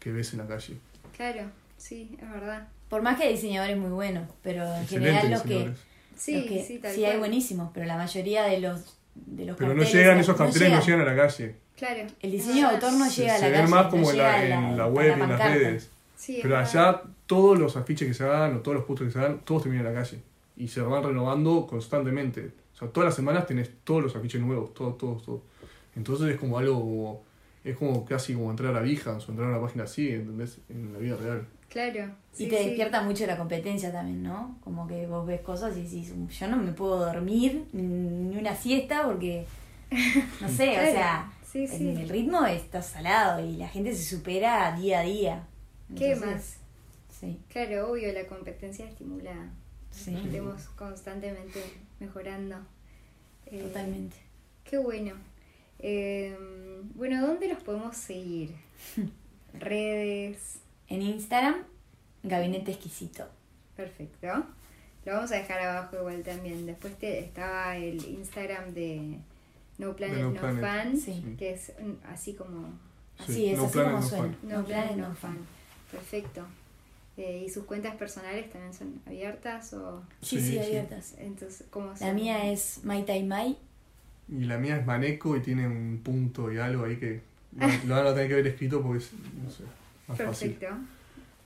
que 0.00 0.10
ves 0.10 0.32
en 0.32 0.38
la 0.38 0.46
calle. 0.46 0.74
Claro, 1.14 1.42
sí, 1.76 2.16
es 2.20 2.30
verdad. 2.30 2.66
Por 2.88 3.02
más 3.02 3.18
que 3.18 3.24
hay 3.24 3.34
diseñadores 3.34 3.76
muy 3.76 3.90
buenos, 3.90 4.26
pero 4.42 4.64
en 4.74 4.86
general 4.88 5.30
los 5.30 5.42
que. 5.42 5.70
Sí, 6.16 6.34
los 6.36 6.44
que- 6.46 6.64
sí, 6.64 6.78
tal 6.78 6.94
sí 6.94 7.00
cual. 7.02 7.12
hay 7.12 7.18
buenísimos, 7.18 7.70
pero 7.74 7.84
la 7.84 7.96
mayoría 7.98 8.44
de 8.44 8.60
los 8.60 8.96
de 9.14 9.44
los 9.44 9.56
Pero 9.58 9.74
no 9.74 9.82
llegan 9.82 10.18
esos 10.18 10.36
carteles, 10.36 10.70
no 10.70 10.80
llegan. 10.80 10.86
llegan 10.86 11.00
a 11.02 11.04
la 11.14 11.16
calle. 11.28 11.56
Claro. 11.76 12.06
El 12.22 12.30
diseño 12.30 12.68
de 12.68 12.74
autor 12.74 12.92
no 12.94 13.04
Se, 13.10 13.20
llega 13.22 13.34
a 13.34 13.38
la 13.38 13.44
se 13.46 13.50
calle. 13.52 13.62
ven 13.62 13.70
más 13.70 13.84
no 13.84 13.90
como 13.90 14.10
en 14.10 14.16
llega 14.16 14.28
la, 14.32 14.34
a 14.38 14.44
en 14.70 14.76
la 14.78 14.84
a 14.84 14.86
web 14.86 15.08
y 15.18 15.20
en 15.20 15.28
las 15.28 15.40
redes. 15.52 15.90
Sí, 16.16 16.38
Pero 16.42 16.54
verdad. 16.56 16.70
allá 16.70 17.02
todos 17.26 17.58
los 17.58 17.76
afiches 17.76 18.08
que 18.08 18.14
se 18.14 18.24
hagan 18.24 18.56
o 18.56 18.58
todos 18.60 18.76
los 18.78 18.84
postres 18.86 19.08
que 19.12 19.18
se 19.18 19.24
hagan, 19.24 19.40
todos 19.40 19.62
terminan 19.64 19.86
en 19.86 19.94
la 19.94 20.00
calle. 20.02 20.20
Y 20.56 20.68
se 20.68 20.80
van 20.80 21.02
renovando 21.04 21.66
constantemente. 21.66 22.50
O 22.74 22.78
sea, 22.78 22.88
todas 22.88 23.08
las 23.08 23.14
semanas 23.14 23.46
tenés 23.46 23.70
todos 23.84 24.02
los 24.02 24.16
afiches 24.16 24.40
nuevos, 24.40 24.72
todos, 24.72 24.96
todos, 24.98 25.22
todos. 25.24 25.40
Entonces 25.98 26.30
es 26.30 26.40
como 26.40 26.56
algo 26.58 26.80
como... 26.80 27.28
Es 27.64 27.76
como 27.76 28.04
casi 28.06 28.32
como 28.32 28.50
entrar 28.50 28.74
a 28.74 28.80
Behance 28.80 29.26
o 29.26 29.30
entrar 29.30 29.48
a 29.48 29.50
una 29.50 29.60
página 29.60 29.84
así, 29.84 30.08
¿entendés? 30.08 30.58
En 30.70 30.92
la 30.92 30.98
vida 31.00 31.16
real. 31.16 31.46
Claro. 31.68 32.12
Y 32.38 32.46
te 32.46 32.56
sí. 32.56 32.64
despierta 32.66 33.02
mucho 33.02 33.26
la 33.26 33.36
competencia 33.36 33.92
también, 33.92 34.22
¿no? 34.22 34.58
Como 34.64 34.86
que 34.86 35.06
vos 35.06 35.26
ves 35.26 35.40
cosas 35.42 35.76
y 35.76 35.82
decís, 35.82 36.14
yo 36.38 36.48
no 36.48 36.56
me 36.56 36.72
puedo 36.72 36.98
dormir 37.04 37.66
ni 37.72 38.38
una 38.38 38.54
siesta 38.54 39.04
porque, 39.04 39.44
no 40.40 40.48
sé, 40.56 40.72
Claro, 40.72 40.88
o 40.88 40.92
sea, 40.92 41.32
sí, 41.44 41.66
sí. 41.66 41.88
el 41.88 42.08
ritmo 42.08 42.46
está 42.46 42.80
salado 42.80 43.44
y 43.44 43.56
la 43.56 43.68
gente 43.68 43.94
se 43.94 44.16
supera 44.16 44.74
día 44.76 45.00
a 45.00 45.02
día. 45.02 45.46
¿Qué 45.96 46.14
más? 46.16 46.58
Sí, 47.20 47.40
Claro, 47.50 47.90
obvio, 47.90 48.12
la 48.12 48.24
competencia 48.26 48.86
estimula 48.86 49.50
sí, 49.90 50.14
que 50.14 50.22
estemos 50.22 50.62
constantemente 50.76 51.60
mejorando. 51.98 52.56
Eh, 53.46 53.60
totalmente. 53.62 54.16
Qué 54.64 54.78
bueno. 54.78 55.12
Eh, 55.78 56.36
bueno, 56.94 57.26
¿dónde 57.26 57.48
los 57.48 57.62
podemos 57.62 57.96
seguir? 57.96 58.54
Redes. 59.54 60.58
En 60.88 61.02
Instagram, 61.02 61.56
Gabinete 62.22 62.72
Exquisito. 62.72 63.26
Perfecto. 63.76 64.26
Lo 65.04 65.14
vamos 65.14 65.30
a 65.32 65.36
dejar 65.36 65.60
abajo 65.60 65.96
igual 65.96 66.22
también. 66.22 66.66
Después 66.66 66.98
te, 66.98 67.18
estaba 67.20 67.76
el 67.76 68.02
Instagram 68.04 68.72
de 68.74 69.18
No 69.78 69.94
Planet 69.96 70.16
De 70.16 70.22
No 70.22 70.30
No, 70.32 70.40
Planet. 70.40 70.60
Fan, 70.60 70.96
Sí. 70.96 71.24
que 71.38 71.52
es 71.52 71.72
así 72.06 72.34
como 72.34 72.68
Así 73.18 73.48
es, 73.50 73.58
no 73.58 73.64
así 73.64 73.72
planes, 73.72 73.92
como 73.92 74.02
no 74.02 74.08
suena. 74.08 74.34
fan. 74.34 74.48
No, 74.48 74.64
Planet 74.64 74.96
No 74.96 75.14
Fan. 75.14 75.38
Perfecto. 75.90 76.46
Eh, 77.16 77.44
¿Y 77.46 77.50
sus 77.50 77.64
cuentas 77.64 77.96
personales 77.96 78.48
también 78.50 78.72
son 78.72 79.00
abiertas 79.06 79.72
o 79.74 80.02
Sí, 80.22 80.38
Sí, 80.40 80.46
sí, 80.46 80.52
sí. 80.52 80.58
abiertas. 80.58 81.14
entonces 81.18 81.66
cómo 81.70 81.88
La 81.90 81.96
son? 81.96 82.14
mía 82.14 82.50
es 82.50 82.84
Mai 82.84 83.04
Tai 83.04 83.22
Mai. 83.24 83.58
Y 84.30 84.44
la 84.44 84.58
mía 84.58 84.76
es 84.76 84.86
Maneco 84.86 85.36
y 85.36 85.40
tiene 85.40 85.66
un 85.66 86.00
punto 86.04 86.52
y 86.52 86.58
algo 86.58 86.84
ahí 86.84 86.96
que 86.96 87.20
lo, 87.86 87.94
van 87.94 88.06
a 88.06 88.14
tener 88.14 88.28
que 88.28 88.34
ver 88.34 88.46
escrito 88.46 88.82
porque 88.82 88.98
es, 88.98 89.12
no 89.42 89.50
sé, 89.50 89.64
más 90.06 90.18
fácil. 90.18 90.52
Perfecto. 90.52 90.76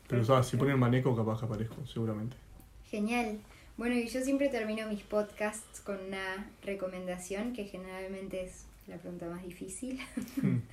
Pero 0.09 0.23
o 0.23 0.25
sea, 0.25 0.43
si 0.43 0.57
ponen 0.57 0.79
Maneco 0.79 1.17
capaz 1.17 1.41
que 1.41 1.47
aparezco, 1.47 1.87
seguramente. 1.87 2.37
Genial. 2.91 3.39
Bueno, 3.77 3.95
y 3.95 4.07
yo 4.07 4.21
siempre 4.21 4.49
termino 4.49 4.87
mis 4.89 5.03
podcasts 5.03 5.81
con 5.81 5.97
una 6.09 6.47
recomendación 6.63 7.53
que 7.53 7.65
generalmente 7.65 8.45
es 8.45 8.67
la 8.87 8.97
pregunta 8.97 9.27
más 9.29 9.43
difícil. 9.43 10.01
Mm. 10.41 10.57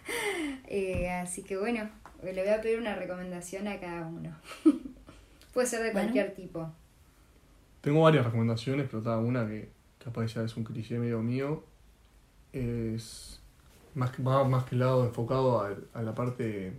Eh, 0.72 1.10
así 1.10 1.41
que 1.41 1.58
bueno, 1.58 1.89
le 2.24 2.43
voy 2.43 2.52
a 2.52 2.62
pedir 2.62 2.78
una 2.78 2.93
recomendación 2.93 3.67
a 3.67 3.80
cada 3.80 4.06
uno. 4.06 4.36
Puede 5.54 5.67
ser 5.67 5.80
de 5.82 5.91
Bueno. 5.91 6.12
cualquier 6.12 6.36
tipo. 6.36 6.72
Tengo 7.82 8.02
varias 8.02 8.26
recomendaciones, 8.26 8.88
pero 8.89 9.04
cada 9.04 9.17
una 9.17 9.48
que 9.48 9.69
capaz 10.04 10.28
ya 10.28 10.43
es 10.43 10.56
un 10.56 10.63
cliché 10.63 11.00
medio 11.00 11.22
mío. 11.22 11.63
Es 12.54 13.40
más 13.96 14.12
que, 14.12 14.24
va 14.24 14.44
más 14.44 14.66
que 14.66 14.76
el 14.76 14.80
lado 14.80 15.06
enfocado 15.06 15.62
a, 15.62 15.76
a 15.94 16.02
la 16.02 16.16
parte 16.16 16.74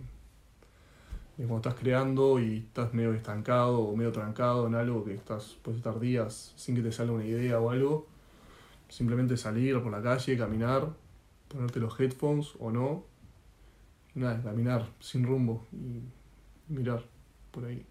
de 1.37 1.47
cuando 1.47 1.69
estás 1.69 1.81
creando 1.81 2.39
y 2.39 2.57
estás 2.57 2.93
medio 2.93 3.13
estancado 3.13 3.79
o 3.79 3.95
medio 3.95 4.11
trancado 4.11 4.67
en 4.67 4.75
algo 4.75 5.03
que 5.03 5.13
estás 5.13 5.57
puedes 5.61 5.79
estar 5.79 5.99
días 5.99 6.53
sin 6.55 6.75
que 6.75 6.81
te 6.81 6.91
salga 6.91 7.13
una 7.13 7.25
idea 7.25 7.59
o 7.59 7.71
algo. 7.71 8.07
Simplemente 8.89 9.37
salir 9.37 9.81
por 9.81 9.91
la 9.91 10.01
calle, 10.01 10.37
caminar, 10.37 10.89
ponerte 11.47 11.79
los 11.79 11.97
headphones 11.99 12.49
o 12.59 12.71
no. 12.71 13.05
Nada, 14.13 14.41
caminar 14.43 14.87
sin 14.99 15.25
rumbo 15.25 15.65
y 15.71 16.01
mirar 16.71 17.03
por 17.51 17.65
ahí 17.65 17.85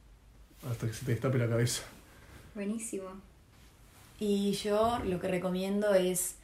hasta 0.68 0.86
que 0.86 0.92
se 0.92 1.06
te 1.06 1.12
destape 1.12 1.38
la 1.38 1.48
cabeza. 1.48 1.82
Buenísimo. 2.54 3.08
Y 4.18 4.52
yo 4.52 4.98
lo 5.06 5.18
que 5.18 5.28
recomiendo 5.28 5.94
es 5.94 6.36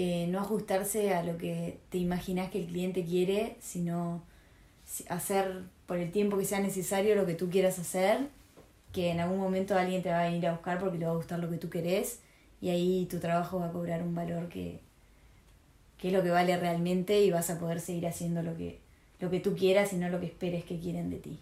eh, 0.00 0.26
no 0.30 0.38
ajustarse 0.40 1.12
a 1.12 1.22
lo 1.24 1.38
que 1.38 1.78
te 1.90 1.98
imaginas 1.98 2.50
que 2.52 2.60
el 2.60 2.66
cliente 2.68 3.04
quiere, 3.04 3.56
sino 3.60 4.22
si- 4.86 5.04
hacer 5.08 5.62
por 5.86 5.98
el 5.98 6.12
tiempo 6.12 6.38
que 6.38 6.44
sea 6.44 6.60
necesario 6.60 7.16
lo 7.16 7.26
que 7.26 7.34
tú 7.34 7.50
quieras 7.50 7.78
hacer, 7.80 8.28
que 8.92 9.10
en 9.10 9.20
algún 9.20 9.38
momento 9.38 9.76
alguien 9.76 10.02
te 10.02 10.10
va 10.10 10.20
a 10.20 10.30
ir 10.30 10.46
a 10.46 10.52
buscar 10.52 10.78
porque 10.78 10.98
le 10.98 11.06
va 11.06 11.12
a 11.12 11.16
gustar 11.16 11.40
lo 11.40 11.50
que 11.50 11.58
tú 11.58 11.68
querés 11.70 12.20
y 12.60 12.70
ahí 12.70 13.06
tu 13.10 13.18
trabajo 13.18 13.58
va 13.60 13.66
a 13.68 13.72
cobrar 13.72 14.02
un 14.02 14.14
valor 14.14 14.48
que, 14.48 14.80
que 15.98 16.08
es 16.08 16.14
lo 16.14 16.22
que 16.22 16.30
vale 16.30 16.56
realmente 16.56 17.20
y 17.22 17.30
vas 17.30 17.50
a 17.50 17.58
poder 17.58 17.80
seguir 17.80 18.06
haciendo 18.06 18.42
lo 18.42 18.56
que, 18.56 18.78
lo 19.20 19.30
que 19.30 19.40
tú 19.40 19.56
quieras 19.56 19.92
y 19.92 19.96
no 19.96 20.08
lo 20.08 20.20
que 20.20 20.26
esperes 20.26 20.64
que 20.64 20.78
quieren 20.78 21.10
de 21.10 21.16
ti. 21.18 21.38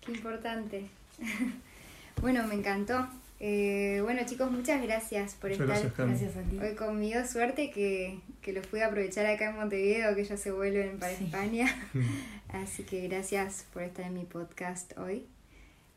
Qué 0.00 0.12
importante. 0.12 0.88
bueno, 2.20 2.46
me 2.46 2.54
encantó. 2.54 3.06
Eh, 3.42 4.00
bueno 4.02 4.20
chicos, 4.26 4.50
muchas 4.50 4.82
gracias 4.82 5.32
por 5.34 5.48
Muchas 5.50 5.62
estar 5.62 5.80
gracias, 5.80 5.92
Cami. 5.94 6.10
Gracias 6.10 6.36
a 6.36 6.42
ti. 6.42 6.58
hoy 6.58 6.74
conmigo. 6.74 7.24
Suerte 7.24 7.70
que, 7.70 8.20
que 8.42 8.52
los 8.52 8.66
pude 8.66 8.84
aprovechar 8.84 9.24
acá 9.24 9.48
en 9.48 9.56
Montevideo, 9.56 10.14
que 10.14 10.24
ya 10.24 10.36
se 10.36 10.50
vuelven 10.52 10.98
para 10.98 11.16
Sí. 11.16 11.24
España. 11.24 11.66
Así 12.48 12.82
que 12.82 13.08
gracias 13.08 13.64
por 13.72 13.82
estar 13.82 14.04
en 14.04 14.12
mi 14.14 14.24
podcast 14.24 14.92
hoy. 14.98 15.24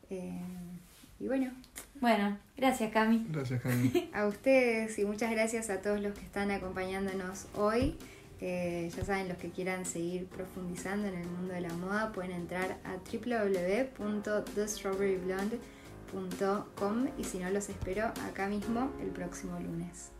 Eh, 0.08 0.40
y 1.20 1.26
bueno, 1.28 1.52
Bueno, 2.00 2.38
gracias 2.56 2.90
Cami. 2.92 3.26
Gracias, 3.30 3.60
Cami. 3.60 4.08
a 4.14 4.26
ustedes 4.26 4.98
y 4.98 5.04
muchas 5.04 5.30
gracias 5.30 5.68
a 5.70 5.80
todos 5.82 6.00
los 6.00 6.14
que 6.14 6.24
están 6.24 6.50
acompañándonos 6.50 7.46
hoy. 7.54 7.96
Eh, 8.40 8.90
ya 8.96 9.04
saben, 9.04 9.28
los 9.28 9.36
que 9.38 9.50
quieran 9.50 9.84
seguir 9.84 10.26
profundizando 10.26 11.06
en 11.08 11.14
el 11.14 11.26
mundo 11.26 11.52
de 11.54 11.60
la 11.60 11.72
moda 11.74 12.10
pueden 12.12 12.32
entrar 12.32 12.78
a 12.84 12.96
www.thestrawberryblonde.com 12.96 15.73
y 17.18 17.24
si 17.24 17.38
no 17.38 17.50
los 17.50 17.68
espero 17.68 18.06
acá 18.28 18.48
mismo 18.48 18.90
el 19.00 19.08
próximo 19.08 19.58
lunes. 19.60 20.13